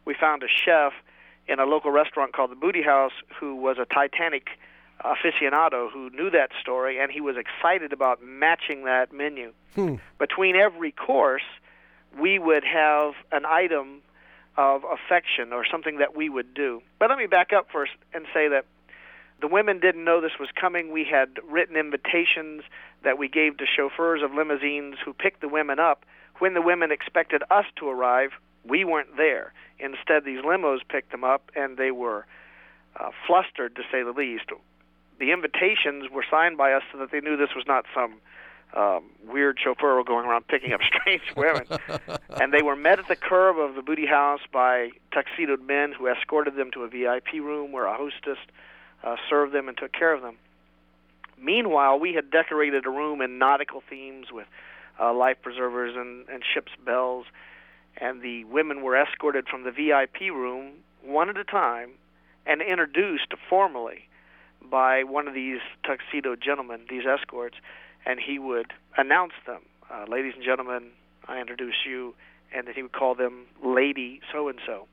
We 0.06 0.16
found 0.16 0.42
a 0.42 0.48
chef 0.48 0.94
in 1.48 1.60
a 1.60 1.66
local 1.66 1.92
restaurant 1.92 2.34
called 2.34 2.51
the 2.51 2.56
Booty 2.56 2.82
House 2.82 3.13
who 3.39 3.56
was 3.56 3.78
a 3.78 3.86
Titanic 3.86 4.48
aficionado 5.03 5.89
who 5.91 6.10
knew 6.10 6.29
that 6.29 6.50
story 6.62 7.00
and 7.00 7.12
he 7.12 7.22
was 7.22 7.36
excited 7.38 7.94
about 7.94 8.22
matching 8.24 8.86
that 8.86 9.13
menu. 9.13 9.53
Between 10.18 10.56
every 10.56 10.91
course, 10.91 11.44
we 12.20 12.39
would 12.39 12.63
have 12.63 13.13
an 13.32 13.46
item 13.46 14.01
of 14.58 14.84
affection 14.84 15.53
or 15.53 15.65
something 15.65 16.00
that 16.00 16.15
we 16.15 16.27
would 16.27 16.53
do. 16.53 16.82
But 16.98 17.10
let 17.10 17.18
me 17.18 17.27
back 17.27 17.53
up 17.53 17.68
first 17.72 17.94
and 18.13 18.25
say 18.34 18.50
that 18.50 18.65
the 19.39 19.48
women 19.48 19.79
didn't 19.79 20.03
know 20.03 20.20
this 20.20 20.38
was 20.39 20.50
coming. 20.60 20.91
We 20.91 21.06
had 21.06 21.39
written 21.50 21.77
invitations 21.77 22.63
that 23.03 23.18
we 23.18 23.29
gave 23.29 23.58
to 23.58 23.65
chauffeurs 23.65 24.22
of 24.22 24.34
limousines 24.34 24.96
who 25.03 25.13
picked 25.13 25.39
the 25.39 25.48
women 25.48 25.79
up. 25.79 26.03
When 26.39 26.53
the 26.56 26.62
women 26.62 26.91
expected 26.91 27.41
us 27.50 27.65
to 27.77 27.88
arrive, 27.89 28.32
we 28.65 28.84
weren't 28.84 29.15
there. 29.15 29.53
Instead, 29.79 30.25
these 30.25 30.44
limos 30.44 30.79
picked 30.88 31.12
them 31.12 31.24
up, 31.24 31.51
and 31.56 31.77
they 31.77 31.91
were 31.91 32.25
uh, 33.00 33.12
flustered, 33.25 33.75
to 33.77 33.84
say 33.89 34.03
the 34.03 34.12
least. 34.12 34.51
The 35.19 35.31
invitations 35.31 36.09
were 36.11 36.23
signed 36.29 36.57
by 36.57 36.71
us 36.73 36.83
so 36.91 36.97
that 36.99 37.11
they 37.11 37.19
knew 37.19 37.35
this 37.35 37.53
was 37.55 37.65
not 37.67 37.85
some 37.93 38.15
um, 38.73 39.05
weird 39.27 39.57
chauffeur 39.61 40.03
going 40.03 40.25
around 40.25 40.47
picking 40.47 40.73
up 40.73 40.81
strange 41.01 41.23
women. 41.35 41.65
and 42.41 42.53
they 42.53 42.61
were 42.61 42.75
met 42.75 42.99
at 42.99 43.07
the 43.07 43.15
curb 43.15 43.57
of 43.57 43.75
the 43.75 43.81
booty 43.81 44.05
house 44.05 44.41
by 44.51 44.89
tuxedoed 45.11 45.61
men 45.61 45.91
who 45.91 46.07
escorted 46.07 46.55
them 46.55 46.71
to 46.71 46.83
a 46.83 46.88
VIP 46.88 47.33
room 47.33 47.71
where 47.71 47.85
a 47.85 47.95
hostess 47.95 48.38
uh, 49.03 49.15
served 49.29 49.53
them 49.53 49.67
and 49.67 49.77
took 49.77 49.91
care 49.91 50.13
of 50.13 50.21
them. 50.21 50.38
Meanwhile, 51.41 51.99
we 51.99 52.13
had 52.13 52.31
decorated 52.31 52.85
a 52.85 52.89
room 52.89 53.21
in 53.21 53.38
nautical 53.38 53.81
themes 53.89 54.27
with 54.31 54.47
uh, 54.99 55.13
life 55.13 55.38
preservers 55.41 55.95
and, 55.95 56.27
and 56.27 56.43
ship's 56.53 56.73
bells, 56.85 57.25
and 57.97 58.21
the 58.21 58.43
women 58.45 58.81
were 58.81 58.95
escorted 58.95 59.47
from 59.47 59.63
the 59.63 59.71
VIP 59.71 60.33
room 60.33 60.73
one 61.01 61.29
at 61.29 61.38
a 61.38 61.45
time 61.45 61.91
and 62.45 62.61
introduced 62.61 63.33
formally 63.49 64.09
by 64.70 65.04
one 65.04 65.28
of 65.28 65.34
these 65.34 65.60
tuxedo 65.84 66.36
gentlemen, 66.36 66.82
these 66.89 67.04
escorts, 67.06 67.56
and 68.06 68.20
he 68.20 68.39
would 68.39 68.74
announce 68.98 69.34
them. 69.46 69.62
Uh, 69.92 70.06
Ladies 70.08 70.34
and 70.36 70.44
gentlemen, 70.44 70.89
I 71.28 71.39
introduce 71.39 71.86
you, 71.88 72.13
and 72.54 72.68
then 72.68 72.75
he 72.75 72.82
would 72.82 72.92
call 72.92 73.16
them 73.16 73.46
Lady 73.63 74.22
so 74.32 74.48
and 74.48 74.60
so. 74.66 74.88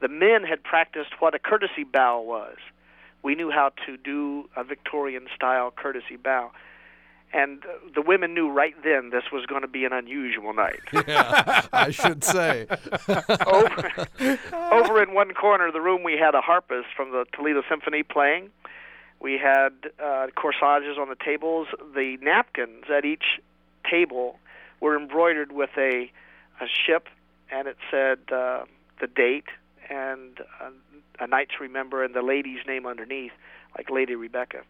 The 0.00 0.08
men 0.08 0.44
had 0.44 0.62
practiced 0.62 1.10
what 1.20 1.34
a 1.34 1.38
courtesy 1.38 1.84
bow 1.84 2.20
was. 2.20 2.56
We 3.22 3.34
knew 3.34 3.50
how 3.50 3.72
to 3.86 3.96
do 3.98 4.48
a 4.56 4.64
Victorian 4.64 5.26
style 5.34 5.70
courtesy 5.70 6.16
bow. 6.16 6.52
And 7.32 7.64
uh, 7.64 7.68
the 7.94 8.02
women 8.02 8.34
knew 8.34 8.50
right 8.50 8.74
then 8.82 9.10
this 9.10 9.24
was 9.32 9.46
going 9.46 9.62
to 9.62 9.68
be 9.68 9.84
an 9.84 9.92
unusual 9.92 10.52
night. 10.52 10.80
Yeah, 11.06 11.62
I 11.72 11.90
should 11.90 12.24
say. 12.24 12.66
over, 13.46 13.92
over 14.72 15.02
in 15.02 15.14
one 15.14 15.32
corner 15.34 15.68
of 15.68 15.72
the 15.72 15.80
room, 15.80 16.02
we 16.02 16.16
had 16.18 16.34
a 16.34 16.40
harpist 16.40 16.88
from 16.96 17.10
the 17.10 17.24
Toledo 17.32 17.62
Symphony 17.68 18.02
playing. 18.02 18.50
We 19.20 19.38
had 19.38 19.70
uh, 20.02 20.28
corsages 20.34 20.96
on 20.98 21.08
the 21.08 21.16
tables. 21.22 21.68
The 21.94 22.16
napkins 22.22 22.84
at 22.92 23.04
each 23.04 23.40
table 23.88 24.38
were 24.80 24.96
embroidered 24.96 25.52
with 25.52 25.70
a, 25.76 26.10
a 26.60 26.66
ship, 26.66 27.08
and 27.50 27.68
it 27.68 27.76
said 27.90 28.18
uh, 28.32 28.64
the 29.00 29.06
date 29.06 29.44
and 29.90 30.40
uh, 30.60 30.70
a 31.18 31.26
night 31.26 31.50
to 31.56 31.62
remember, 31.62 32.02
and 32.02 32.14
the 32.14 32.22
lady's 32.22 32.60
name 32.66 32.86
underneath, 32.86 33.32
like 33.76 33.90
Lady 33.90 34.14
Rebecca. 34.14 34.62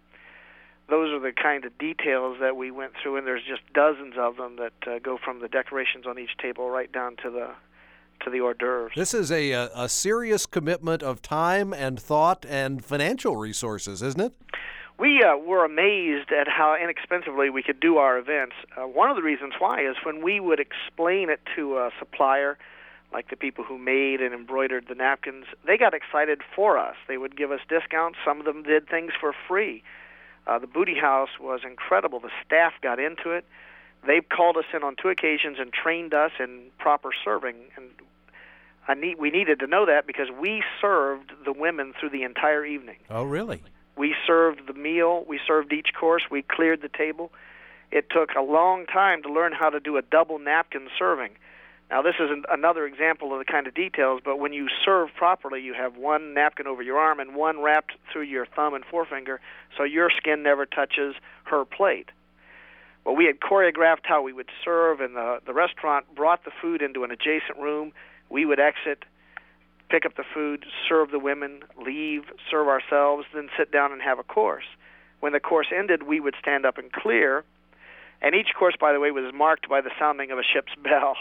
Those 0.89 1.13
are 1.13 1.21
the 1.21 1.33
kind 1.33 1.65
of 1.65 1.79
details 1.79 2.39
that 2.41 2.57
we 2.57 2.73
went 2.73 2.93
through, 3.01 3.17
and 3.17 3.27
there's 3.27 3.45
just 3.45 3.63
dozens 3.73 4.15
of 4.19 4.37
them 4.37 4.57
that 4.57 4.73
uh, 4.91 4.99
go 4.99 5.17
from 5.17 5.41
the 5.41 5.47
decorations 5.47 6.07
on 6.07 6.19
each 6.19 6.37
table 6.39 6.69
right 6.69 6.91
down 6.91 7.15
to 7.23 7.31
the 7.31 7.51
to 8.25 8.31
the 8.31 8.41
hors 8.41 8.55
d'oeuvres. 8.55 8.93
This 8.97 9.15
is 9.15 9.31
a, 9.31 9.53
a 9.53 9.71
a 9.75 9.89
serious 9.89 10.47
commitment 10.47 11.03
of 11.03 11.23
time 11.23 11.73
and 11.73 11.99
thought 11.99 12.45
and 12.49 12.85
financial 12.85 13.37
resources, 13.37 14.03
isn't 14.03 14.21
it? 14.21 14.33
we 15.01 15.23
uh, 15.23 15.35
were 15.35 15.65
amazed 15.65 16.31
at 16.31 16.47
how 16.47 16.77
inexpensively 16.77 17.49
we 17.49 17.63
could 17.63 17.81
do 17.81 17.97
our 17.97 18.19
events. 18.19 18.55
Uh, 18.77 18.87
one 18.87 19.09
of 19.09 19.17
the 19.17 19.23
reasons 19.23 19.55
why 19.59 19.81
is 19.81 19.97
when 20.05 20.23
we 20.23 20.39
would 20.39 20.61
explain 20.61 21.31
it 21.31 21.41
to 21.57 21.79
a 21.79 21.91
supplier, 21.99 22.59
like 23.11 23.31
the 23.31 23.37
people 23.37 23.65
who 23.65 23.79
made 23.79 24.21
and 24.21 24.35
embroidered 24.35 24.85
the 24.89 24.95
napkins, 24.95 25.47
they 25.67 25.79
got 25.79 25.95
excited 25.95 26.43
for 26.55 26.77
us. 26.77 26.97
They 27.09 27.17
would 27.17 27.35
give 27.35 27.51
us 27.51 27.61
discounts. 27.67 28.19
Some 28.25 28.41
of 28.41 28.45
them 28.45 28.63
did 28.63 28.89
things 28.91 29.13
for 29.19 29.35
free. 29.49 29.83
Uh, 30.47 30.59
the 30.59 30.67
Booty 30.67 30.99
House 30.99 31.31
was 31.41 31.61
incredible. 31.65 32.21
The 32.21 32.31
staff 32.45 32.75
got 32.83 33.01
into 33.01 33.31
it. 33.31 33.47
They 34.07 34.21
called 34.21 34.59
us 34.59 34.65
in 34.75 34.83
on 34.83 34.97
two 35.01 35.09
occasions 35.09 35.57
and 35.59 35.73
trained 35.73 36.13
us 36.13 36.33
in 36.39 36.67
proper 36.79 37.11
serving. 37.25 37.57
And 37.77 37.87
I 38.89 38.95
need, 38.95 39.19
we 39.19 39.31
needed 39.31 39.61
to 39.61 39.67
know 39.67 39.87
that 39.87 40.07
because 40.07 40.29
we 40.31 40.63
served 40.81 41.33
the 41.45 41.53
women 41.53 41.93
through 41.99 42.11
the 42.11 42.23
entire 42.23 42.65
evening. 42.65 42.97
Oh, 43.09 43.25
really? 43.25 43.63
We 43.97 44.15
served 44.27 44.67
the 44.67 44.73
meal. 44.73 45.25
We 45.29 45.39
served 45.47 45.73
each 45.73 45.89
course. 45.99 46.23
We 46.31 46.43
cleared 46.43 46.83
the 46.83 46.89
table. 46.89 47.31
It 47.91 48.09
took 48.11 48.31
a 48.37 48.43
long 48.43 48.87
time 48.87 49.23
to 49.23 49.33
learn 49.33 49.53
how 49.53 49.71
to 49.71 49.81
do 49.81 49.97
a 49.97 50.03
double 50.03 50.39
napkin 50.39 50.89
serving. 50.99 51.31
Now, 51.91 52.03
this 52.03 52.15
is 52.21 52.31
an, 52.31 52.45
another 52.49 52.87
example 52.87 53.33
of 53.33 53.41
the 53.41 53.45
kind 53.45 53.67
of 53.67 53.75
details, 53.75 54.21
but 54.25 54.39
when 54.39 54.53
you 54.53 54.69
serve 54.85 55.09
properly, 55.17 55.61
you 55.61 55.75
have 55.75 55.97
one 55.97 56.35
napkin 56.35 56.69
over 56.69 56.83
your 56.83 56.99
arm 56.99 57.19
and 57.19 57.35
one 57.35 57.61
wrapped 57.61 57.93
through 58.13 58.23
your 58.23 58.47
thumb 58.47 58.75
and 58.75 58.85
forefinger 58.85 59.41
so 59.77 59.83
your 59.83 60.09
skin 60.17 60.43
never 60.43 60.67
touches 60.67 61.17
her 61.45 61.65
plate. 61.65 62.11
Well, 63.05 63.17
we 63.17 63.25
had 63.25 63.41
choreographed 63.41 64.05
how 64.05 64.23
we 64.23 64.33
would 64.33 64.51
serve, 64.65 65.01
and 65.01 65.17
the, 65.17 65.41
the 65.45 65.53
restaurant 65.53 66.15
brought 66.15 66.45
the 66.45 66.53
food 66.63 66.81
into 66.81 67.03
an 67.03 67.11
adjacent 67.11 67.59
room. 67.59 67.93
We 68.31 68.47
would 68.47 68.61
exit, 68.61 69.05
pick 69.91 70.07
up 70.07 70.17
the 70.17 70.25
food, 70.33 70.65
serve 70.89 71.11
the 71.11 71.19
women, 71.19 71.61
leave, 71.85 72.23
serve 72.51 72.69
ourselves, 72.69 73.27
then 73.35 73.49
sit 73.59 73.71
down 73.71 73.93
and 73.93 74.01
have 74.01 74.19
a 74.19 74.23
course. 74.23 74.65
When 75.19 75.33
the 75.33 75.41
course 75.41 75.67
ended, 75.77 76.05
we 76.05 76.21
would 76.21 76.35
stand 76.41 76.65
up 76.65 76.79
and 76.79 76.91
clear. 76.93 77.45
And 78.23 78.35
each 78.35 78.49
course, 78.59 78.75
by 78.81 78.93
the 78.93 79.01
way, 79.01 79.11
was 79.11 79.33
marked 79.35 79.69
by 79.69 79.81
the 79.81 79.91
sounding 79.99 80.31
of 80.31 80.39
a 80.39 80.43
ship's 80.43 80.73
bell. 80.83 81.17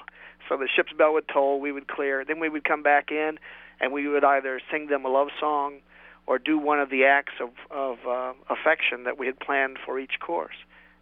So 0.48 0.58
the 0.58 0.70
ship's 0.74 0.94
bell 0.94 1.14
would 1.14 1.28
toll, 1.28 1.60
we 1.60 1.72
would 1.72 1.88
clear. 1.88 2.24
Then 2.24 2.40
we 2.40 2.50
would 2.50 2.64
come 2.64 2.84
back 2.84 3.12
in, 3.12 3.40
and 3.80 3.92
we 3.92 4.08
would 4.08 4.24
either 4.24 4.62
sing 4.72 4.88
them 4.88 5.06
a 5.06 5.10
love 5.10 5.30
song 5.40 5.80
or 6.28 6.38
do 6.38 6.58
one 6.60 6.80
of 6.80 6.90
the 6.90 7.06
acts 7.06 7.34
of, 7.42 7.50
of 7.72 7.98
uh, 8.08 8.34
affection 8.50 9.04
that 9.04 9.18
we 9.18 9.26
had 9.26 9.40
planned 9.40 9.78
for 9.84 10.00
each 10.00 10.20
course. 10.20 10.56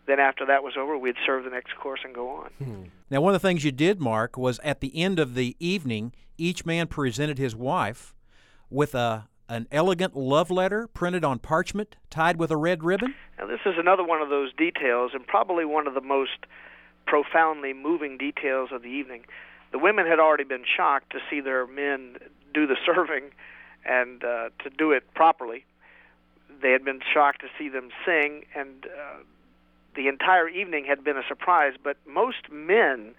Then 0.08 0.20
after 0.20 0.46
that 0.46 0.64
was 0.64 0.74
over, 0.78 0.98
we'd 0.98 1.16
serve 1.26 1.44
the 1.44 1.50
next 1.50 1.76
course 1.76 2.00
and 2.04 2.16
go 2.16 2.30
on. 2.30 2.92
Now, 3.10 3.22
one 3.22 3.36
of 3.36 3.42
the 3.42 3.48
things 3.48 3.64
you 3.64 3.72
did, 3.72 4.00
Mark, 4.00 4.38
was 4.38 4.60
at 4.64 4.80
the 4.80 4.98
end 4.98 5.20
of 5.20 5.36
the 5.36 5.56
evening, 5.60 6.14
each 6.38 6.66
man 6.66 6.88
presented 6.88 7.38
his 7.38 7.56
wife 7.56 8.14
with 8.70 8.96
a 8.96 9.28
an 9.50 9.66
elegant 9.72 10.14
love 10.14 10.52
letter 10.52 10.88
printed 10.88 11.24
on 11.24 11.40
parchment, 11.40 11.96
tied 12.10 12.38
with 12.38 12.52
a 12.52 12.58
red 12.58 12.84
ribbon. 12.84 13.16
Now, 13.40 13.48
this 13.48 13.62
is 13.66 13.76
another 13.78 14.04
one 14.04 14.22
of 14.22 14.28
those 14.28 14.52
details, 14.54 15.12
and 15.14 15.26
probably 15.26 15.64
one 15.64 15.88
of 15.88 15.94
the 15.94 16.02
most 16.02 16.46
profoundly 17.06 17.72
moving 17.74 18.18
details 18.18 18.70
of 18.74 18.82
the 18.82 18.90
evening. 18.90 19.24
The 19.72 19.80
women 19.80 20.06
had 20.06 20.20
already 20.20 20.44
been 20.44 20.66
shocked 20.66 21.12
to 21.12 21.20
see 21.30 21.40
their 21.40 21.66
men 21.66 22.18
do 22.54 22.68
the 22.68 22.76
serving 22.86 23.32
and 23.86 24.24
uh, 24.24 24.50
to 24.64 24.70
do 24.70 24.92
it 24.92 25.14
properly. 25.14 25.66
They 26.62 26.72
had 26.72 26.84
been 26.84 27.00
shocked 27.14 27.42
to 27.42 27.48
see 27.58 27.70
them 27.70 27.90
sing, 28.06 28.44
and 28.54 28.86
uh, 28.86 29.24
the 29.98 30.08
entire 30.08 30.48
evening 30.48 30.86
had 30.86 31.04
been 31.04 31.18
a 31.18 31.27
surprise. 31.27 31.74
But 31.84 31.98
most 32.08 32.50
men 32.50 33.16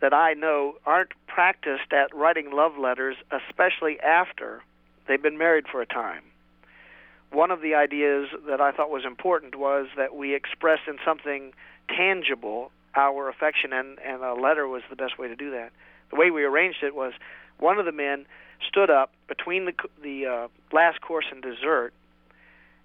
that 0.00 0.12
I 0.12 0.34
know 0.34 0.74
aren't 0.84 1.12
practiced 1.28 1.92
at 1.92 2.12
writing 2.14 2.50
love 2.50 2.76
letters, 2.76 3.16
especially 3.30 4.00
after 4.00 4.62
they've 5.06 5.22
been 5.22 5.38
married 5.38 5.66
for 5.70 5.80
a 5.80 5.86
time. 5.86 6.22
One 7.30 7.50
of 7.50 7.60
the 7.60 7.74
ideas 7.74 8.28
that 8.48 8.60
I 8.60 8.72
thought 8.72 8.90
was 8.90 9.04
important 9.04 9.56
was 9.56 9.86
that 9.96 10.16
we 10.16 10.34
express 10.34 10.80
in 10.88 10.96
something 11.04 11.52
tangible 11.88 12.72
our 12.94 13.28
affection, 13.28 13.72
and, 13.72 13.98
and 14.04 14.22
a 14.22 14.34
letter 14.34 14.66
was 14.66 14.82
the 14.88 14.96
best 14.96 15.18
way 15.18 15.28
to 15.28 15.36
do 15.36 15.50
that. 15.50 15.70
The 16.10 16.16
way 16.16 16.30
we 16.30 16.44
arranged 16.44 16.82
it 16.82 16.94
was 16.94 17.12
one 17.58 17.78
of 17.78 17.84
the 17.84 17.92
men 17.92 18.26
stood 18.66 18.90
up 18.90 19.12
between 19.28 19.66
the, 19.66 19.72
the 20.02 20.26
uh, 20.26 20.48
last 20.72 21.00
course 21.00 21.26
and 21.30 21.42
dessert 21.42 21.92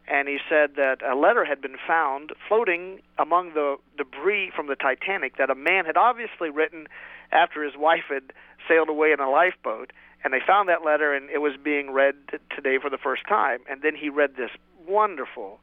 and 0.07 0.27
he 0.27 0.39
said 0.49 0.75
that 0.75 1.01
a 1.03 1.15
letter 1.15 1.45
had 1.45 1.61
been 1.61 1.77
found 1.87 2.31
floating 2.47 3.01
among 3.17 3.53
the 3.53 3.77
debris 3.97 4.51
from 4.55 4.67
the 4.67 4.75
Titanic 4.75 5.37
that 5.37 5.49
a 5.49 5.55
man 5.55 5.85
had 5.85 5.97
obviously 5.97 6.49
written 6.49 6.87
after 7.31 7.63
his 7.63 7.75
wife 7.77 8.05
had 8.09 8.33
sailed 8.67 8.89
away 8.89 9.11
in 9.11 9.19
a 9.19 9.29
lifeboat. 9.29 9.93
And 10.23 10.33
they 10.33 10.41
found 10.45 10.69
that 10.69 10.83
letter, 10.85 11.13
and 11.13 11.29
it 11.29 11.39
was 11.39 11.53
being 11.63 11.91
read 11.91 12.15
t- 12.29 12.37
today 12.55 12.77
for 12.79 12.89
the 12.89 12.97
first 12.97 13.23
time. 13.27 13.59
And 13.69 13.81
then 13.81 13.95
he 13.95 14.09
read 14.09 14.35
this 14.35 14.51
wonderful 14.87 15.59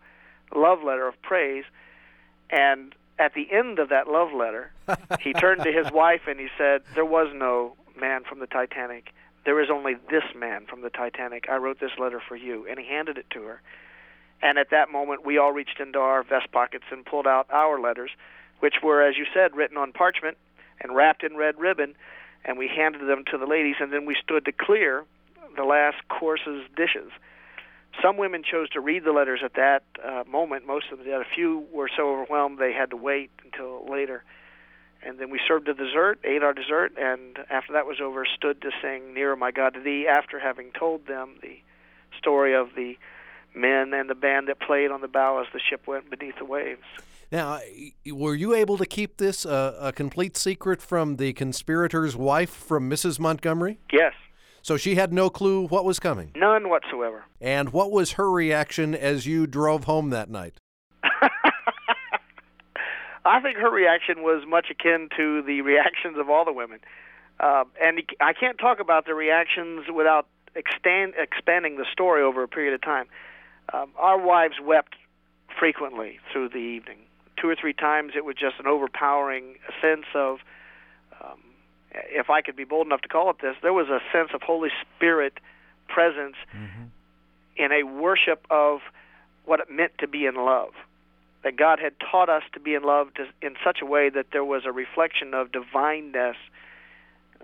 love 0.55 0.83
letter 0.83 1.07
of 1.07 1.21
praise. 1.23 1.65
And 2.51 2.95
at 3.19 3.35
the 3.35 3.47
end 3.53 3.79
of 3.79 3.91
that 3.91 4.09
love 4.09 4.33
letter, 4.33 4.73
he 5.21 5.33
turned 5.33 5.63
to 5.63 5.73
his 5.73 5.93
wife 5.93 6.23
and 6.27 6.41
he 6.41 6.49
said, 6.57 6.83
There 6.95 7.05
was 7.05 7.29
no 7.35 7.77
man 8.01 8.25
from 8.25 8.41
the 8.41 8.47
Titanic. 8.47 9.13
There 9.45 9.63
is 9.63 9.71
only 9.71 9.95
this 10.11 10.25
man 10.35 10.67
from 10.67 10.83
the 10.83 10.91
Titanic. 10.91 11.49
I 11.49 11.57
wrote 11.57 11.81
this 11.81 11.93
letter 11.99 12.21
for 12.27 12.37
you. 12.37 12.67
And 12.69 12.79
he 12.79 12.87
handed 12.87 13.17
it 13.19 13.27
to 13.31 13.43
her. 13.43 13.63
And 14.41 14.59
at 14.59 14.71
that 14.71 14.91
moment, 14.91 15.27
we 15.27 15.39
all 15.39 15.53
reached 15.53 15.81
into 15.81 15.99
our 15.99 16.23
vest 16.23 16.53
pockets 16.53 16.85
and 16.91 17.05
pulled 17.05 17.27
out 17.27 17.49
our 17.51 17.81
letters, 17.81 18.11
which 18.61 18.77
were, 18.83 19.03
as 19.03 19.17
you 19.17 19.27
said, 19.35 19.57
written 19.57 19.77
on 19.77 19.93
parchment 19.93 20.37
and 20.81 20.95
wrapped 20.95 21.25
in 21.25 21.37
red 21.37 21.59
ribbon, 21.59 21.95
and 22.45 22.57
we 22.57 22.69
handed 22.69 23.09
them 23.09 23.25
to 23.31 23.39
the 23.39 23.47
ladies, 23.47 23.77
and 23.81 23.93
then 23.93 24.07
we 24.07 24.17
stood 24.23 24.45
to 24.45 24.53
clear 24.53 25.05
the 25.57 25.65
last 25.65 25.97
course's 26.09 26.63
dishes. 26.77 27.11
Some 28.01 28.17
women 28.17 28.45
chose 28.49 28.71
to 28.71 28.81
read 28.81 29.03
the 29.05 29.13
letters 29.13 29.41
at 29.45 29.55
that 29.55 29.83
uh, 30.05 30.23
moment. 30.29 30.67
Most 30.67 30.87
of 30.93 30.99
them 30.99 31.07
did. 31.07 31.15
A 31.15 31.25
few 31.35 31.67
were 31.73 31.91
so 31.97 32.11
overwhelmed 32.13 32.59
they 32.59 32.73
had 32.73 32.91
to 32.91 32.97
wait 32.97 33.31
until 33.45 33.85
later. 33.91 34.23
And 35.03 35.19
then 35.19 35.31
we 35.31 35.41
served 35.47 35.67
the 35.67 35.75
dessert, 35.75 36.21
ate 36.23 36.43
our 36.43 36.53
dessert, 36.53 36.93
and 36.97 37.39
after 37.51 37.73
that 37.73 37.87
was 37.87 38.01
over, 38.01 38.25
stood 38.25 38.61
to 38.63 38.71
sing 38.83 39.15
"Nearer, 39.15 39.37
My 39.37 39.51
God, 39.51 39.75
to 39.75 39.81
Thee." 39.81 40.07
After 40.07 40.39
having 40.39 40.71
told 40.73 41.07
them 41.07 41.37
the 41.43 41.59
story 42.19 42.55
of 42.55 42.75
the 42.77 42.97
men 43.55 43.93
and 43.95 44.09
the 44.09 44.15
band 44.15 44.49
that 44.49 44.61
played 44.61 44.91
on 44.91 45.01
the 45.01 45.09
bow 45.09 45.41
as 45.41 45.47
the 45.53 45.61
ship 45.61 45.87
went 45.87 46.11
beneath 46.11 46.39
the 46.39 46.45
waves. 46.45 46.83
Now, 47.31 47.61
were 48.11 48.35
you 48.35 48.55
able 48.55 48.79
to 48.79 48.87
keep 48.87 49.19
this 49.19 49.45
uh, 49.45 49.77
a 49.79 49.93
complete 49.93 50.37
secret 50.37 50.81
from 50.81 51.17
the 51.17 51.35
conspirator's 51.35 52.17
wife, 52.17 52.51
from 52.51 52.89
Mrs. 52.89 53.19
Montgomery? 53.21 53.79
Yes. 53.93 54.15
So 54.63 54.77
she 54.79 54.95
had 54.95 55.13
no 55.13 55.29
clue 55.29 55.67
what 55.67 55.85
was 55.85 55.99
coming? 56.01 56.33
None 56.35 56.71
whatsoever. 56.71 57.25
And 57.41 57.71
what 57.71 57.93
was 57.93 58.13
her 58.13 58.31
reaction 58.31 58.95
as 58.95 59.27
you 59.27 59.47
drove 59.47 59.85
home 59.85 60.11
that 60.11 60.31
night? 60.31 60.55
I 63.25 63.41
think 63.43 63.59
her 63.59 63.71
reaction 63.71 64.23
was 64.23 64.45
much 64.49 64.69
akin 64.71 65.09
to 65.17 65.43
the 65.43 65.61
reactions 65.61 66.17
of 66.19 66.31
all 66.31 66.45
the 66.47 66.53
women. 66.53 66.81
Uh, 67.39 67.65
and 67.81 68.03
I 68.21 68.33
can't 68.33 68.59
talk 68.59 68.81
about 68.81 69.05
the 69.07 69.15
reactions 69.15 69.85
without 69.95 70.27
extend, 70.55 71.13
expanding 71.17 71.77
the 71.77 71.85
story 71.93 72.23
over 72.23 72.43
a 72.43 72.49
period 72.49 72.75
of 72.75 72.81
time 72.81 73.07
um, 73.73 73.91
our 73.97 74.19
wives 74.19 74.57
wept 74.63 74.95
frequently 75.59 76.19
through 76.33 76.49
the 76.51 76.57
evening. 76.57 76.99
Two 77.41 77.49
or 77.49 77.57
three 77.57 77.73
times, 77.73 78.13
it 78.17 78.25
was 78.25 78.37
just 78.37 78.57
an 78.59 78.67
overpowering 78.67 79.57
sense 79.81 80.07
of, 80.15 80.39
um, 81.23 81.39
if 81.93 82.31
I 82.31 82.43
could 82.43 82.57
be 82.57 82.65
bold 82.65 82.87
enough 82.87 83.03
to 83.03 83.09
call 83.09 83.31
it 83.31 83.37
this, 83.41 83.57
there 83.63 83.73
was 83.73 83.89
a 83.89 84.01
sense 84.13 84.31
of 84.35 84.43
Holy 84.43 84.71
Spirit 84.97 85.35
presence 85.89 86.37
mm-hmm. 86.55 86.85
in 87.57 87.73
a 87.73 87.85
worship 87.85 88.47
of 88.51 88.81
what 89.45 89.61
it 89.61 89.71
meant 89.71 89.93
to 89.99 90.09
be 90.09 90.27
in 90.27 90.35
love. 90.35 90.73
That 91.45 91.57
God 91.57 91.79
had 91.79 91.93
taught 91.99 92.29
us 92.29 92.43
to 92.55 92.61
be 92.61 92.75
in 92.75 92.83
love 92.83 93.15
to, 93.15 93.27
in 93.41 93.55
such 93.65 93.79
a 93.81 93.87
way 93.87 94.11
that 94.11 94.27
there 94.33 94.45
was 94.45 94.63
a 94.67 94.73
reflection 94.73 95.35
of 95.35 95.53
divineness 95.53 96.37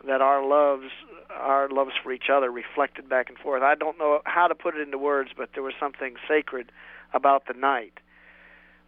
that 0.06 0.20
our 0.20 0.44
loves 0.44 0.90
our 1.30 1.68
loves 1.68 1.92
for 2.02 2.12
each 2.12 2.30
other 2.32 2.50
reflected 2.50 3.08
back 3.08 3.28
and 3.28 3.38
forth. 3.38 3.62
I 3.62 3.74
don't 3.74 3.98
know 3.98 4.20
how 4.24 4.46
to 4.46 4.54
put 4.54 4.76
it 4.76 4.80
into 4.80 4.98
words, 4.98 5.30
but 5.36 5.50
there 5.54 5.62
was 5.62 5.74
something 5.78 6.16
sacred 6.28 6.70
about 7.12 7.46
the 7.46 7.54
night. 7.54 7.94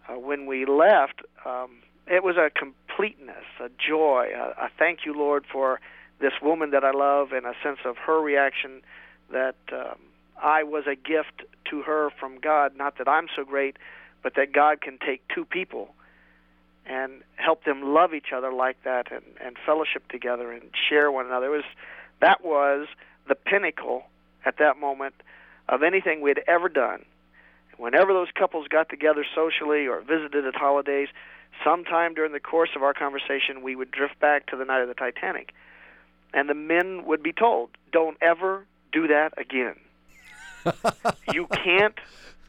Uh, 0.08 0.18
when 0.18 0.46
we 0.46 0.66
left, 0.66 1.22
um, 1.44 1.78
it 2.06 2.22
was 2.22 2.36
a 2.36 2.50
completeness, 2.50 3.44
a 3.60 3.68
joy, 3.68 4.28
a, 4.34 4.66
a 4.66 4.70
thank 4.78 5.00
you, 5.04 5.14
Lord, 5.14 5.44
for 5.50 5.80
this 6.20 6.32
woman 6.40 6.70
that 6.70 6.84
I 6.84 6.92
love, 6.92 7.32
and 7.32 7.46
a 7.46 7.52
sense 7.62 7.78
of 7.84 7.96
her 7.98 8.20
reaction 8.20 8.82
that 9.30 9.56
um, 9.72 9.98
I 10.42 10.62
was 10.62 10.84
a 10.86 10.94
gift 10.94 11.42
to 11.70 11.82
her 11.82 12.10
from 12.18 12.38
God. 12.38 12.76
Not 12.76 12.98
that 12.98 13.08
I'm 13.08 13.26
so 13.34 13.44
great, 13.44 13.76
but 14.22 14.34
that 14.36 14.52
God 14.52 14.80
can 14.80 14.98
take 15.04 15.22
two 15.34 15.44
people 15.44 15.94
and 16.86 17.22
help 17.34 17.64
them 17.64 17.82
love 17.94 18.14
each 18.14 18.32
other 18.34 18.52
like 18.52 18.82
that 18.84 19.10
and, 19.10 19.24
and 19.44 19.56
fellowship 19.66 20.08
together 20.08 20.52
and 20.52 20.62
share 20.88 21.10
one 21.10 21.26
another. 21.26 21.46
It 21.46 21.56
was 21.56 21.64
that 22.20 22.44
was 22.44 22.86
the 23.28 23.34
pinnacle 23.34 24.04
at 24.44 24.58
that 24.58 24.78
moment 24.78 25.14
of 25.68 25.82
anything 25.82 26.20
we 26.20 26.30
had 26.30 26.42
ever 26.46 26.68
done. 26.68 27.04
Whenever 27.76 28.12
those 28.12 28.28
couples 28.34 28.68
got 28.68 28.88
together 28.88 29.24
socially 29.34 29.86
or 29.86 30.00
visited 30.00 30.46
at 30.46 30.54
holidays, 30.54 31.08
sometime 31.64 32.14
during 32.14 32.32
the 32.32 32.40
course 32.40 32.70
of 32.74 32.82
our 32.82 32.94
conversation, 32.94 33.62
we 33.62 33.76
would 33.76 33.90
drift 33.90 34.18
back 34.18 34.46
to 34.46 34.56
the 34.56 34.64
night 34.64 34.80
of 34.80 34.88
the 34.88 34.94
Titanic. 34.94 35.52
And 36.32 36.48
the 36.48 36.54
men 36.54 37.04
would 37.04 37.22
be 37.22 37.32
told, 37.32 37.70
don't 37.92 38.16
ever 38.22 38.64
do 38.92 39.08
that 39.08 39.34
again. 39.36 39.74
you 41.32 41.46
can't 41.46 41.94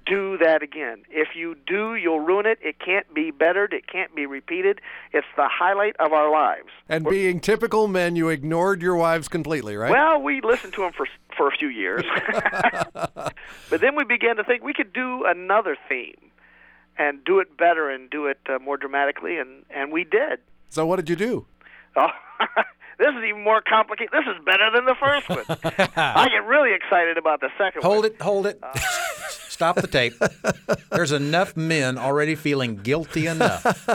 do 0.08 0.38
that 0.38 0.64
again. 0.64 1.04
If 1.10 1.30
you 1.36 1.56
do, 1.66 1.96
you'll 1.96 2.20
ruin 2.20 2.46
it. 2.46 2.60
It 2.62 2.80
can't 2.80 3.12
be 3.14 3.32
bettered. 3.32 3.74
It 3.74 3.88
can't 3.88 4.16
be 4.16 4.26
repeated. 4.26 4.82
It's 5.12 5.28
the 5.36 5.48
highlight 5.52 5.96
of 6.00 6.14
our 6.14 6.32
lives. 6.32 6.70
And 6.90 7.06
We're, 7.06 7.12
being 7.12 7.40
typical 7.40 7.88
men, 7.88 8.16
you 8.16 8.30
ignored 8.30 8.82
your 8.82 8.96
wives 8.96 9.28
completely, 9.28 9.76
right? 9.76 9.92
Well, 9.92 10.22
we 10.22 10.42
listened 10.42 10.74
to 10.74 10.82
them 10.82 10.94
for 10.94 11.08
for 11.36 11.48
a 11.48 11.52
few 11.52 11.68
years, 11.68 12.04
but 12.94 13.82
then 13.82 13.96
we 13.96 14.04
began 14.04 14.38
to 14.38 14.44
think 14.44 14.64
we 14.64 14.74
could 14.74 14.92
do 14.92 15.24
another 15.26 15.78
theme 15.88 16.32
and 16.98 17.24
do 17.24 17.40
it 17.40 17.56
better 17.58 17.92
and 17.92 18.10
do 18.10 18.26
it 18.26 18.40
uh, 18.50 18.58
more 18.60 18.78
dramatically, 18.78 19.38
and 19.38 19.64
and 19.70 19.92
we 19.92 20.04
did. 20.04 20.40
So 20.70 20.86
what 20.86 20.96
did 20.98 21.10
you 21.10 21.16
do? 21.16 21.46
Oh. 22.00 22.10
this 23.00 23.08
is 23.08 23.24
even 23.28 23.44
more 23.44 23.60
complicated. 23.68 24.12
This 24.12 24.26
is 24.28 24.46
better 24.46 24.70
than 24.72 24.86
the 24.86 24.94
first 25.00 25.28
one. 25.28 25.44
I 25.96 26.30
get 26.30 26.46
really 26.46 26.76
excited 26.76 27.18
about 27.18 27.40
the 27.40 27.50
second 27.58 27.82
hold 27.82 28.04
one. 28.04 28.14
Hold 28.22 28.46
it, 28.46 28.46
hold 28.46 28.46
it. 28.46 28.60
Uh, 28.62 29.47
Stop 29.58 29.78
the 29.78 29.88
tape. 29.88 30.14
There's 30.92 31.12
enough 31.12 31.58
men 31.58 31.98
already 31.98 32.36
feeling 32.36 32.76
guilty 32.76 33.26
enough 33.26 33.90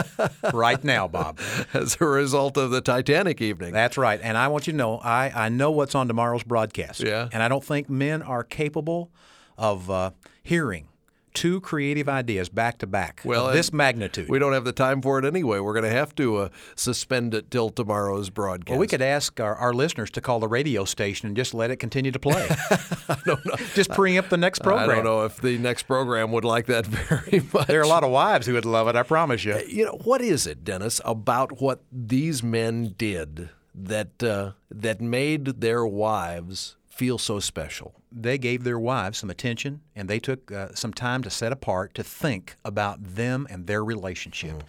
right 0.53 0.83
now, 0.83 1.07
Bob. 1.07 1.39
As 1.73 1.95
a 2.01 2.05
result 2.05 2.57
of 2.57 2.69
the 2.69 2.81
Titanic 2.81 3.39
evening. 3.39 3.71
That's 3.71 3.97
right. 3.97 4.19
And 4.21 4.37
I 4.37 4.49
want 4.49 4.67
you 4.67 4.73
to 4.73 4.77
know, 4.77 4.97
I, 4.97 5.31
I 5.33 5.47
know 5.47 5.71
what's 5.71 5.95
on 5.95 6.09
tomorrow's 6.09 6.43
broadcast. 6.43 6.99
Yeah. 6.99 7.29
And 7.31 7.41
I 7.41 7.47
don't 7.47 7.63
think 7.63 7.89
men 7.89 8.21
are 8.21 8.43
capable 8.43 9.09
of 9.57 9.89
uh, 9.89 10.11
hearing 10.43 10.89
two 11.33 11.61
creative 11.61 12.07
ideas 12.07 12.49
back 12.49 12.77
to 12.79 12.87
back 12.87 13.21
well, 13.25 13.51
this 13.51 13.73
magnitude. 13.73 14.29
We 14.29 14.39
don't 14.39 14.53
have 14.53 14.65
the 14.65 14.71
time 14.71 15.01
for 15.01 15.19
it 15.19 15.25
anyway. 15.25 15.59
We're 15.59 15.73
going 15.73 15.83
to 15.83 15.89
have 15.89 16.15
to 16.15 16.37
uh, 16.37 16.49
suspend 16.75 17.33
it 17.33 17.49
till 17.49 17.69
tomorrow's 17.69 18.29
broadcast. 18.29 18.69
Well, 18.69 18.79
we 18.79 18.87
could 18.87 19.01
ask 19.01 19.39
our, 19.39 19.55
our, 19.55 19.73
listeners 19.73 20.11
to 20.11 20.21
call 20.21 20.39
the 20.39 20.47
radio 20.47 20.85
station 20.85 21.27
and 21.27 21.35
just 21.35 21.53
let 21.53 21.71
it 21.71 21.77
continue 21.77 22.11
to 22.11 22.19
play. 22.19 22.47
I 23.09 23.17
don't 23.25 23.45
know. 23.45 23.55
Just 23.73 23.89
preempt 23.91 24.29
the 24.29 24.37
next 24.37 24.59
program. 24.59 24.89
I 24.89 24.95
don't 24.95 25.03
know 25.03 25.25
if 25.25 25.41
the 25.41 25.57
next 25.57 25.83
program 25.83 26.31
would 26.31 26.45
like 26.45 26.67
that 26.67 26.85
very 26.87 27.43
much. 27.51 27.67
There 27.67 27.79
are 27.79 27.83
a 27.83 27.87
lot 27.87 28.03
of 28.03 28.11
wives 28.11 28.45
who 28.45 28.53
would 28.53 28.65
love 28.65 28.87
it, 28.87 28.95
I 28.95 29.03
promise 29.03 29.43
you. 29.43 29.59
You 29.67 29.85
know, 29.85 29.99
what 30.03 30.21
is 30.21 30.45
it, 30.45 30.63
Dennis, 30.63 31.01
about 31.03 31.61
what 31.61 31.81
these 31.91 32.43
men 32.43 32.95
did 32.97 33.49
that 33.75 34.21
uh, 34.21 34.51
that 34.69 35.01
made 35.01 35.45
their 35.61 35.85
wives 35.85 36.77
feel 36.87 37.17
so 37.17 37.39
special? 37.39 37.95
They 38.15 38.37
gave 38.37 38.63
their 38.63 38.77
wives 38.77 39.17
some 39.17 39.29
attention 39.29 39.81
and 39.95 40.07
they 40.07 40.19
took 40.19 40.51
uh, 40.51 40.69
some 40.75 40.93
time 40.93 41.23
to 41.23 41.29
set 41.29 41.51
apart 41.51 41.93
to 41.95 42.03
think 42.03 42.55
about 42.63 43.15
them 43.15 43.47
and 43.49 43.65
their 43.65 43.83
relationship. 43.83 44.57
Mm. 44.57 44.63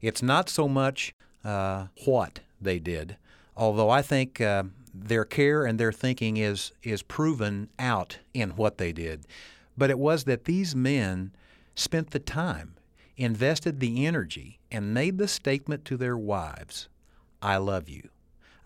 It's 0.00 0.22
not 0.22 0.48
so 0.48 0.68
much 0.68 1.12
uh, 1.44 1.88
what 2.04 2.40
they 2.60 2.78
did, 2.78 3.16
although 3.56 3.90
I 3.90 4.02
think 4.02 4.40
uh, 4.40 4.64
their 4.94 5.24
care 5.24 5.64
and 5.64 5.78
their 5.78 5.92
thinking 5.92 6.36
is 6.36 6.72
is 6.82 7.02
proven 7.02 7.68
out 7.78 8.18
in 8.34 8.50
what 8.50 8.78
they 8.78 8.92
did. 8.92 9.26
But 9.76 9.90
it 9.90 9.98
was 9.98 10.24
that 10.24 10.44
these 10.44 10.74
men 10.74 11.32
spent 11.74 12.10
the 12.10 12.18
time, 12.18 12.74
invested 13.16 13.78
the 13.78 14.06
energy, 14.06 14.58
and 14.72 14.94
made 14.94 15.18
the 15.18 15.28
statement 15.28 15.84
to 15.84 15.96
their 15.96 16.16
wives, 16.16 16.88
I 17.40 17.58
love 17.58 17.88
you. 17.88 18.08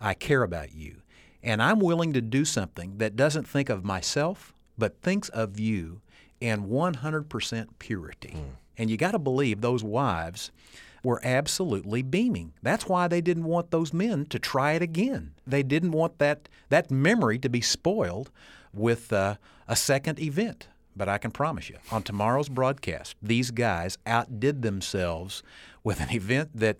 I 0.01 0.13
care 0.15 0.43
about 0.43 0.73
you 0.73 1.02
and 1.43 1.61
I'm 1.61 1.79
willing 1.79 2.13
to 2.13 2.21
do 2.21 2.45
something 2.45 2.97
that 2.97 3.15
doesn't 3.15 3.47
think 3.47 3.69
of 3.69 3.83
myself, 3.83 4.53
but 4.77 5.01
thinks 5.01 5.29
of 5.29 5.59
you 5.59 6.01
in 6.39 6.67
100% 6.67 7.67
purity. 7.79 8.33
Mm. 8.35 8.45
And 8.77 8.89
you 8.89 8.97
got 8.97 9.11
to 9.11 9.19
believe 9.19 9.61
those 9.61 9.83
wives 9.83 10.51
were 11.03 11.19
absolutely 11.23 12.01
beaming. 12.01 12.53
That's 12.61 12.87
why 12.87 13.07
they 13.07 13.21
didn't 13.21 13.43
want 13.43 13.71
those 13.71 13.93
men 13.93 14.25
to 14.27 14.39
try 14.39 14.71
it 14.73 14.81
again. 14.81 15.33
They 15.45 15.61
didn't 15.61 15.91
want 15.91 16.17
that, 16.19 16.47
that 16.69 16.89
memory 16.89 17.37
to 17.39 17.49
be 17.49 17.61
spoiled 17.61 18.31
with 18.73 19.11
uh, 19.11 19.35
a 19.67 19.75
second 19.75 20.19
event. 20.19 20.67
But 20.95 21.09
I 21.09 21.17
can 21.17 21.31
promise 21.31 21.69
you, 21.69 21.77
on 21.91 22.03
tomorrow's 22.03 22.49
broadcast, 22.49 23.15
these 23.21 23.51
guys 23.51 23.97
outdid 24.05 24.61
themselves 24.61 25.43
with 25.83 25.99
an 25.99 26.09
event 26.15 26.51
that, 26.55 26.77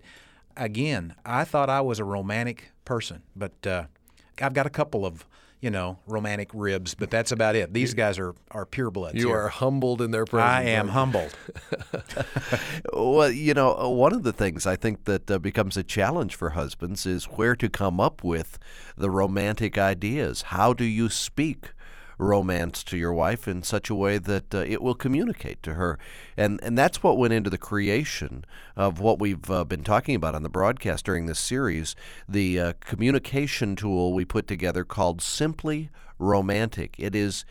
again, 0.56 1.14
I 1.26 1.44
thought 1.44 1.68
I 1.68 1.80
was 1.80 1.98
a 1.98 2.04
romantic 2.04 2.70
person, 2.84 3.22
but 3.36 3.66
uh, 3.66 3.84
I've 4.40 4.54
got 4.54 4.66
a 4.66 4.70
couple 4.70 5.04
of 5.06 5.26
you 5.64 5.70
know, 5.70 5.96
romantic 6.06 6.50
ribs, 6.52 6.94
but 6.94 7.10
that's 7.10 7.32
about 7.32 7.56
it. 7.56 7.72
These 7.72 7.94
guys 7.94 8.18
are, 8.18 8.34
are 8.50 8.66
purebloods. 8.66 9.14
You 9.14 9.28
here. 9.28 9.38
are 9.38 9.48
humbled 9.48 10.02
in 10.02 10.10
their 10.10 10.26
presence. 10.26 10.50
I 10.50 10.62
am 10.64 10.88
humbled. 10.88 11.34
well, 12.92 13.30
you 13.30 13.54
know, 13.54 13.74
uh, 13.74 13.88
one 13.88 14.12
of 14.12 14.24
the 14.24 14.32
things 14.34 14.66
I 14.66 14.76
think 14.76 15.04
that 15.04 15.30
uh, 15.30 15.38
becomes 15.38 15.78
a 15.78 15.82
challenge 15.82 16.34
for 16.34 16.50
husbands 16.50 17.06
is 17.06 17.24
where 17.24 17.56
to 17.56 17.70
come 17.70 17.98
up 17.98 18.22
with 18.22 18.58
the 18.94 19.08
romantic 19.08 19.78
ideas. 19.78 20.42
How 20.42 20.74
do 20.74 20.84
you 20.84 21.08
speak? 21.08 21.70
Romance 22.18 22.84
to 22.84 22.96
your 22.96 23.12
wife 23.12 23.48
in 23.48 23.62
such 23.62 23.90
a 23.90 23.94
way 23.94 24.18
that 24.18 24.54
uh, 24.54 24.58
it 24.58 24.82
will 24.82 24.94
communicate 24.94 25.62
to 25.62 25.74
her. 25.74 25.98
And, 26.36 26.60
and 26.62 26.76
that's 26.76 27.02
what 27.02 27.18
went 27.18 27.32
into 27.32 27.50
the 27.50 27.58
creation 27.58 28.44
of 28.76 29.00
what 29.00 29.18
we've 29.18 29.50
uh, 29.50 29.64
been 29.64 29.84
talking 29.84 30.14
about 30.14 30.34
on 30.34 30.42
the 30.42 30.48
broadcast 30.48 31.04
during 31.04 31.26
this 31.26 31.40
series 31.40 31.94
the 32.28 32.60
uh, 32.60 32.72
communication 32.80 33.76
tool 33.76 34.12
we 34.12 34.24
put 34.24 34.46
together 34.46 34.84
called 34.84 35.20
Simply 35.20 35.90
Romantic. 36.18 36.94
It 36.98 37.14
is 37.14 37.44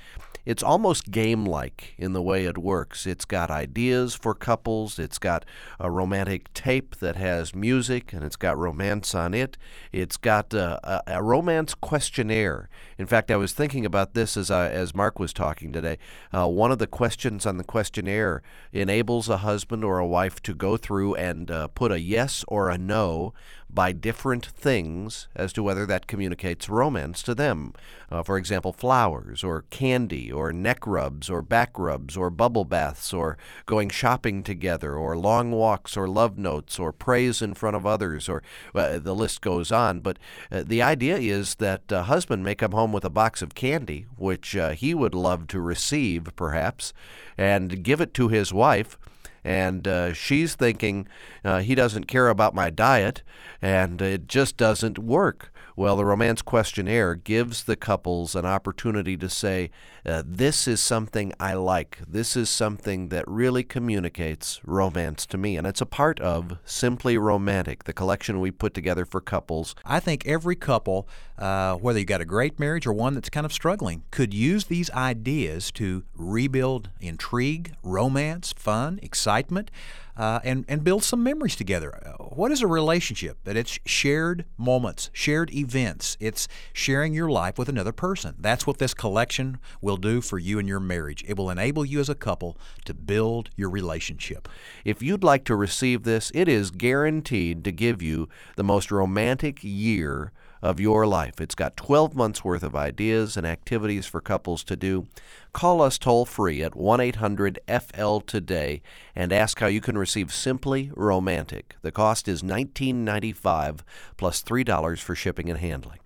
it's 0.45 0.63
almost 0.63 1.11
game 1.11 1.45
like 1.45 1.93
in 1.97 2.13
the 2.13 2.21
way 2.21 2.45
it 2.45 2.57
works. 2.57 3.05
It's 3.05 3.25
got 3.25 3.49
ideas 3.49 4.15
for 4.15 4.33
couples, 4.33 4.99
it's 4.99 5.17
got 5.17 5.45
a 5.79 5.89
romantic 5.89 6.53
tape 6.53 6.97
that 6.97 7.15
has 7.15 7.55
music, 7.55 8.13
and 8.13 8.23
it's 8.23 8.35
got 8.35 8.57
romance 8.57 9.15
on 9.15 9.33
it. 9.33 9.57
It's 9.91 10.17
got 10.17 10.53
a, 10.53 10.79
a, 10.83 11.17
a 11.17 11.23
romance 11.23 11.73
questionnaire. 11.73 12.69
In 12.97 13.05
fact, 13.05 13.31
I 13.31 13.37
was 13.37 13.53
thinking 13.53 13.85
about 13.85 14.13
this 14.13 14.37
as, 14.37 14.51
I, 14.51 14.69
as 14.69 14.93
Mark 14.95 15.19
was 15.19 15.33
talking 15.33 15.71
today. 15.71 15.97
Uh, 16.33 16.47
one 16.47 16.71
of 16.71 16.79
the 16.79 16.87
questions 16.87 17.45
on 17.45 17.57
the 17.57 17.63
questionnaire 17.63 18.41
enables 18.71 19.29
a 19.29 19.37
husband 19.37 19.83
or 19.83 19.99
a 19.99 20.07
wife 20.07 20.41
to 20.43 20.53
go 20.53 20.77
through 20.77 21.15
and 21.15 21.49
uh, 21.49 21.67
put 21.69 21.91
a 21.91 21.99
yes 21.99 22.43
or 22.47 22.69
a 22.69 22.77
no 22.77 23.33
by 23.73 23.91
different 23.91 24.45
things 24.45 25.27
as 25.35 25.51
to 25.53 25.63
whether 25.63 25.85
that 25.85 26.07
communicates 26.07 26.69
romance 26.69 27.23
to 27.23 27.33
them. 27.33 27.73
Uh, 28.11 28.21
for 28.21 28.37
example, 28.37 28.71
flowers 28.71 29.43
or 29.43 29.65
candy 29.69 30.31
or 30.31 30.53
neck 30.53 30.85
rubs 30.85 31.29
or 31.29 31.41
back 31.41 31.79
rubs 31.79 32.15
or 32.15 32.29
bubble 32.29 32.65
baths 32.65 33.11
or 33.13 33.37
going 33.65 33.89
shopping 33.89 34.43
together 34.43 34.95
or 34.95 35.17
long 35.17 35.51
walks 35.51 35.97
or 35.97 36.07
love 36.07 36.37
notes 36.37 36.77
or 36.77 36.91
praise 36.91 37.41
in 37.41 37.53
front 37.53 37.75
of 37.75 37.85
others 37.85 38.29
or 38.29 38.43
uh, 38.75 38.99
the 38.99 39.15
list 39.15 39.41
goes 39.41 39.71
on. 39.71 39.99
But 39.99 40.19
uh, 40.51 40.63
the 40.65 40.81
idea 40.81 41.17
is 41.17 41.55
that 41.55 41.91
a 41.91 42.03
husband 42.03 42.43
may 42.43 42.55
come 42.55 42.71
home 42.71 42.91
with 42.91 43.05
a 43.05 43.09
box 43.09 43.41
of 43.41 43.55
candy, 43.55 44.05
which 44.17 44.55
uh, 44.55 44.71
he 44.71 44.93
would 44.93 45.15
love 45.15 45.47
to 45.47 45.59
receive 45.59 46.27
perhaps, 46.35 46.93
and 47.37 47.83
give 47.83 47.99
it 47.99 48.13
to 48.13 48.27
his 48.27 48.53
wife 48.53 48.97
and 49.43 49.87
uh, 49.87 50.13
she's 50.13 50.55
thinking 50.55 51.07
uh, 51.43 51.59
he 51.59 51.75
doesn't 51.75 52.05
care 52.05 52.29
about 52.29 52.55
my 52.55 52.69
diet, 52.69 53.21
and 53.61 54.01
it 54.01 54.27
just 54.27 54.57
doesn't 54.57 54.97
work. 54.97 55.52
Well, 55.75 55.95
the 55.95 56.05
romance 56.05 56.43
questionnaire 56.43 57.15
gives 57.15 57.63
the 57.63 57.75
couples 57.75 58.35
an 58.35 58.45
opportunity 58.45 59.17
to 59.17 59.27
say, 59.27 59.71
uh, 60.05 60.21
This 60.23 60.67
is 60.67 60.79
something 60.79 61.33
I 61.39 61.55
like. 61.55 61.97
This 62.07 62.37
is 62.37 62.49
something 62.49 63.09
that 63.09 63.27
really 63.27 63.63
communicates 63.63 64.61
romance 64.63 65.25
to 65.27 65.37
me. 65.37 65.57
And 65.57 65.65
it's 65.65 65.81
a 65.81 65.87
part 65.87 66.19
of 66.19 66.59
Simply 66.63 67.17
Romantic, 67.17 67.85
the 67.85 67.93
collection 67.93 68.39
we 68.39 68.51
put 68.51 68.75
together 68.75 69.03
for 69.03 69.19
couples. 69.19 69.73
I 69.83 69.99
think 69.99 70.27
every 70.27 70.55
couple, 70.55 71.07
uh, 71.39 71.75
whether 71.75 71.97
you've 71.97 72.07
got 72.07 72.21
a 72.21 72.25
great 72.25 72.59
marriage 72.59 72.85
or 72.85 72.93
one 72.93 73.15
that's 73.15 73.29
kind 73.29 73.45
of 73.45 73.51
struggling, 73.51 74.03
could 74.11 74.31
use 74.31 74.65
these 74.65 74.91
ideas 74.91 75.71
to 75.71 76.03
rebuild 76.15 76.89
intrigue, 77.01 77.73
romance, 77.81 78.53
fun, 78.55 78.99
excitement 79.01 79.71
uh, 80.15 80.39
and, 80.43 80.65
and 80.67 80.83
build 80.83 81.03
some 81.03 81.23
memories 81.23 81.55
together. 81.55 81.99
Uh, 82.05 82.23
what 82.23 82.51
is 82.51 82.61
a 82.61 82.67
relationship? 82.67 83.37
That 83.43 83.57
it's 83.57 83.79
shared 83.85 84.45
moments, 84.57 85.09
shared 85.13 85.53
events. 85.53 86.17
It's 86.19 86.47
sharing 86.71 87.13
your 87.13 87.29
life 87.29 87.57
with 87.57 87.69
another 87.69 87.91
person. 87.91 88.35
That's 88.39 88.67
what 88.67 88.77
this 88.77 88.93
collection 88.93 89.59
will 89.81 89.97
do 89.97 90.21
for 90.21 90.37
you 90.37 90.59
and 90.59 90.67
your 90.67 90.79
marriage. 90.79 91.23
It 91.27 91.37
will 91.37 91.49
enable 91.49 91.85
you 91.85 91.99
as 91.99 92.09
a 92.09 92.15
couple 92.15 92.57
to 92.85 92.93
build 92.93 93.49
your 93.55 93.69
relationship. 93.69 94.47
If 94.85 95.01
you'd 95.01 95.23
like 95.23 95.45
to 95.45 95.55
receive 95.55 96.03
this, 96.03 96.31
it 96.33 96.47
is 96.47 96.71
guaranteed 96.71 97.63
to 97.63 97.71
give 97.71 98.01
you 98.01 98.29
the 98.55 98.63
most 98.63 98.91
romantic 98.91 99.63
year 99.63 100.31
of 100.63 100.79
your 100.79 101.05
life. 101.05 101.41
It's 101.41 101.55
got 101.55 101.75
12 101.75 102.15
months 102.15 102.43
worth 102.43 102.63
of 102.63 102.73
ideas 102.73 103.35
and 103.35 103.45
activities 103.45 104.05
for 104.05 104.21
couples 104.21 104.63
to 104.63 104.77
do. 104.77 105.07
Call 105.51 105.81
us 105.81 105.97
toll 105.97 106.25
free 106.25 106.63
at 106.63 106.73
1 106.73 107.01
800 107.01 107.59
FL 107.67 108.19
today 108.19 108.81
and 109.13 109.33
ask 109.33 109.59
how 109.59 109.67
you 109.67 109.81
can 109.81 109.97
receive 109.97 110.33
Simply 110.33 110.89
Romantic. 110.95 111.75
The 111.81 111.91
cost 111.91 112.29
is 112.29 112.41
$19.95 112.41 113.81
plus 114.15 114.41
$3 114.41 114.99
for 114.99 115.15
shipping 115.15 115.49
and 115.49 115.59
handling. 115.59 115.99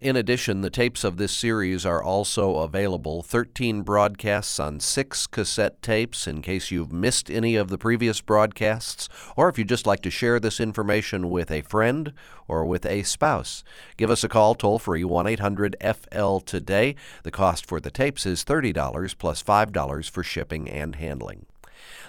In 0.00 0.16
addition, 0.16 0.62
the 0.62 0.70
tapes 0.70 1.04
of 1.04 1.18
this 1.18 1.30
series 1.30 1.84
are 1.84 2.02
also 2.02 2.56
available 2.56 3.22
13 3.22 3.82
broadcasts 3.82 4.58
on 4.58 4.80
six 4.80 5.26
cassette 5.26 5.82
tapes 5.82 6.26
in 6.26 6.40
case 6.40 6.70
you've 6.70 6.90
missed 6.90 7.30
any 7.30 7.54
of 7.54 7.68
the 7.68 7.76
previous 7.76 8.22
broadcasts, 8.22 9.10
or 9.36 9.50
if 9.50 9.58
you'd 9.58 9.68
just 9.68 9.86
like 9.86 10.00
to 10.00 10.10
share 10.10 10.40
this 10.40 10.58
information 10.58 11.28
with 11.28 11.50
a 11.50 11.60
friend 11.60 12.14
or 12.48 12.64
with 12.64 12.86
a 12.86 13.02
spouse. 13.02 13.62
Give 13.98 14.10
us 14.10 14.24
a 14.24 14.28
call 14.28 14.54
toll 14.54 14.78
free 14.78 15.04
1 15.04 15.26
800 15.26 15.76
FL 15.82 16.38
today. 16.38 16.96
The 17.22 17.30
cost 17.30 17.66
for 17.66 17.78
the 17.78 17.90
tapes 17.90 18.24
is 18.24 18.42
$30 18.42 19.18
plus 19.18 19.42
$5 19.42 20.10
for 20.10 20.22
shipping 20.22 20.66
and 20.70 20.96
handling. 20.96 21.44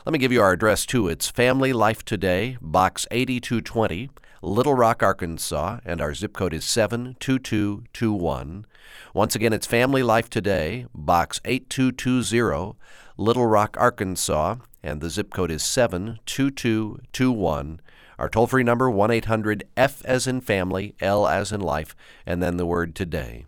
Let 0.06 0.14
me 0.14 0.20
give 0.20 0.32
you 0.32 0.42
our 0.42 0.54
address 0.54 0.86
too. 0.86 1.10
It's 1.10 1.30
Family 1.30 1.74
Life 1.74 2.06
Today, 2.06 2.58
Box 2.62 3.06
8220. 3.12 4.10
Little 4.44 4.74
Rock, 4.74 5.04
Arkansas, 5.04 5.82
and 5.86 6.02
our 6.02 6.16
zip 6.16 6.34
code 6.34 6.52
is 6.52 6.66
72221. 6.66 8.66
Once 9.14 9.36
again, 9.36 9.54
it's 9.54 9.68
Family 9.68 10.02
Life 10.02 10.32
Today, 10.32 10.88
Box 10.96 11.40
8220, 11.46 12.76
Little 13.18 13.46
Rock, 13.46 13.78
Arkansas, 13.80 14.56
and 14.82 15.00
the 15.00 15.12
zip 15.12 15.32
code 15.32 15.52
is 15.52 15.62
72221. 15.62 17.82
Our 18.18 18.30
toll 18.30 18.48
free 18.48 18.64
number 18.64 18.90
1 18.90 19.12
800 19.12 19.64
F 19.78 20.04
as 20.06 20.26
in 20.26 20.42
family, 20.42 20.96
L 21.00 21.28
as 21.28 21.52
in 21.52 21.62
life, 21.62 21.96
and 22.26 22.42
then 22.42 22.58
the 22.58 22.66
word 22.66 22.96
today. 22.96 23.46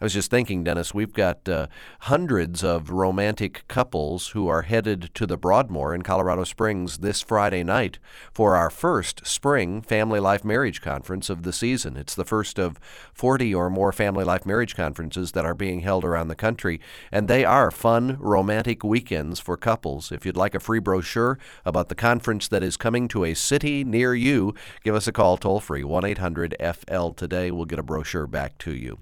I 0.00 0.06
was 0.06 0.14
just 0.14 0.30
thinking, 0.30 0.64
Dennis, 0.64 0.94
we've 0.94 1.12
got 1.12 1.46
uh, 1.46 1.66
hundreds 2.00 2.64
of 2.64 2.88
romantic 2.88 3.68
couples 3.68 4.28
who 4.28 4.48
are 4.48 4.62
headed 4.62 5.10
to 5.12 5.26
the 5.26 5.36
Broadmoor 5.36 5.94
in 5.94 6.00
Colorado 6.00 6.44
Springs 6.44 6.98
this 6.98 7.20
Friday 7.20 7.62
night 7.62 7.98
for 8.32 8.56
our 8.56 8.70
first 8.70 9.26
spring 9.26 9.82
Family 9.82 10.18
Life 10.18 10.42
Marriage 10.42 10.80
Conference 10.80 11.28
of 11.28 11.42
the 11.42 11.52
season. 11.52 11.98
It's 11.98 12.14
the 12.14 12.24
first 12.24 12.58
of 12.58 12.80
40 13.12 13.54
or 13.54 13.68
more 13.68 13.92
Family 13.92 14.24
Life 14.24 14.46
Marriage 14.46 14.74
Conferences 14.74 15.32
that 15.32 15.44
are 15.44 15.52
being 15.52 15.80
held 15.80 16.02
around 16.02 16.28
the 16.28 16.34
country, 16.34 16.80
and 17.12 17.28
they 17.28 17.44
are 17.44 17.70
fun, 17.70 18.16
romantic 18.18 18.82
weekends 18.82 19.38
for 19.38 19.58
couples. 19.58 20.10
If 20.10 20.24
you'd 20.24 20.34
like 20.34 20.54
a 20.54 20.60
free 20.60 20.78
brochure 20.78 21.38
about 21.66 21.90
the 21.90 21.94
conference 21.94 22.48
that 22.48 22.62
is 22.62 22.78
coming 22.78 23.06
to 23.08 23.26
a 23.26 23.34
city 23.34 23.84
near 23.84 24.14
you, 24.14 24.54
give 24.82 24.94
us 24.94 25.06
a 25.06 25.12
call 25.12 25.36
toll 25.36 25.60
free 25.60 25.84
1 25.84 26.06
800 26.06 26.56
FL 26.58 27.10
today. 27.10 27.50
We'll 27.50 27.66
get 27.66 27.78
a 27.78 27.82
brochure 27.82 28.26
back 28.26 28.56
to 28.60 28.74
you. 28.74 29.00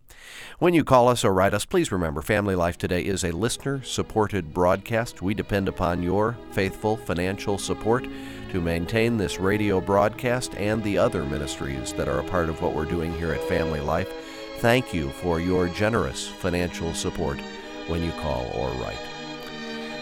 When 0.59 0.75
you 0.75 0.88
call 0.88 1.09
us 1.09 1.22
or 1.22 1.35
write 1.35 1.53
us, 1.53 1.66
please 1.66 1.92
remember 1.92 2.22
Family 2.22 2.55
Life 2.55 2.79
Today 2.79 3.03
is 3.03 3.22
a 3.22 3.31
listener 3.31 3.83
supported 3.83 4.55
broadcast. 4.55 5.20
We 5.20 5.35
depend 5.35 5.68
upon 5.68 6.03
your 6.03 6.35
faithful 6.53 6.96
financial 6.96 7.59
support 7.59 8.07
to 8.53 8.61
maintain 8.62 9.18
this 9.18 9.38
radio 9.38 9.83
broadcast 9.83 10.55
and 10.55 10.83
the 10.83 10.96
other 10.96 11.24
ministries 11.24 11.92
that 11.92 12.09
are 12.09 12.20
a 12.20 12.24
part 12.24 12.48
of 12.48 12.62
what 12.62 12.72
we're 12.72 12.87
doing 12.87 13.12
here 13.12 13.35
at 13.35 13.42
Family 13.42 13.81
Life. 13.81 14.11
Thank 14.61 14.94
you 14.94 15.11
for 15.11 15.40
your 15.40 15.68
generous 15.68 16.27
financial 16.27 16.94
support 16.94 17.38
when 17.87 18.03
you 18.03 18.12
call 18.12 18.51
or 18.55 18.70
write. 18.81 18.96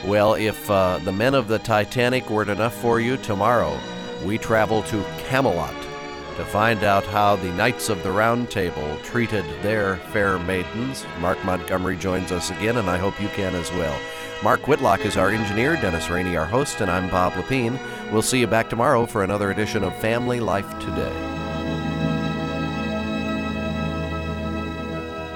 Well, 0.07 0.35
if 0.35 0.71
uh, 0.71 1.01
the 1.03 1.11
men 1.11 1.35
of 1.35 1.49
the 1.49 1.59
Titanic 1.59 2.31
weren't 2.31 2.49
enough 2.49 2.81
for 2.81 3.01
you, 3.01 3.17
tomorrow 3.17 3.77
we 4.25 4.39
travel 4.39 4.85
to 4.85 5.05
Camelot 5.27 5.86
to 6.37 6.45
find 6.45 6.85
out 6.85 7.05
how 7.07 7.37
the 7.37 7.53
Knights 7.53 7.89
of 7.89 8.03
the 8.03 8.11
Round 8.13 8.51
Table 8.51 8.97
treated 9.03 9.45
their 9.63 9.97
fair 10.13 10.39
maidens. 10.39 11.05
Mark 11.21 11.43
Montgomery 11.45 11.97
joins 11.97 12.31
us 12.31 12.51
again, 12.51 12.77
and 12.77 12.91
I 12.91 12.99
hope 12.99 13.21
you 13.21 13.29
can 13.29 13.55
as 13.55 13.71
well. 13.73 13.99
Mark 14.43 14.69
Whitlock 14.69 15.07
is 15.07 15.17
our 15.17 15.31
engineer, 15.31 15.77
Dennis 15.77 16.11
Rainey 16.11 16.37
our 16.37 16.45
host, 16.45 16.83
and 16.83 16.91
I'm 16.91 17.09
Bob 17.09 17.33
Lepine. 17.33 17.81
We'll 18.13 18.21
see 18.21 18.39
you 18.39 18.47
back 18.47 18.69
tomorrow 18.69 19.07
for 19.07 19.25
another 19.25 19.51
edition 19.51 19.83
of 19.83 19.97
Family 19.97 20.41
Life 20.41 20.69
Today. 20.79 21.13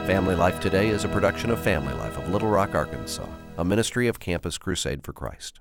Family 0.07 0.35
Life 0.35 0.61
Today 0.61 0.89
is 0.89 1.05
a 1.05 1.09
production 1.09 1.51
of 1.51 1.63
Family 1.63 1.95
Life 1.95 2.19
of 2.19 2.29
Little 2.29 2.49
Rock, 2.49 2.75
Arkansas, 2.75 3.27
a 3.57 3.65
ministry 3.65 4.07
of 4.07 4.21
Campus 4.21 4.59
Crusade 4.59 5.03
for 5.03 5.15
Christ. 5.15 5.61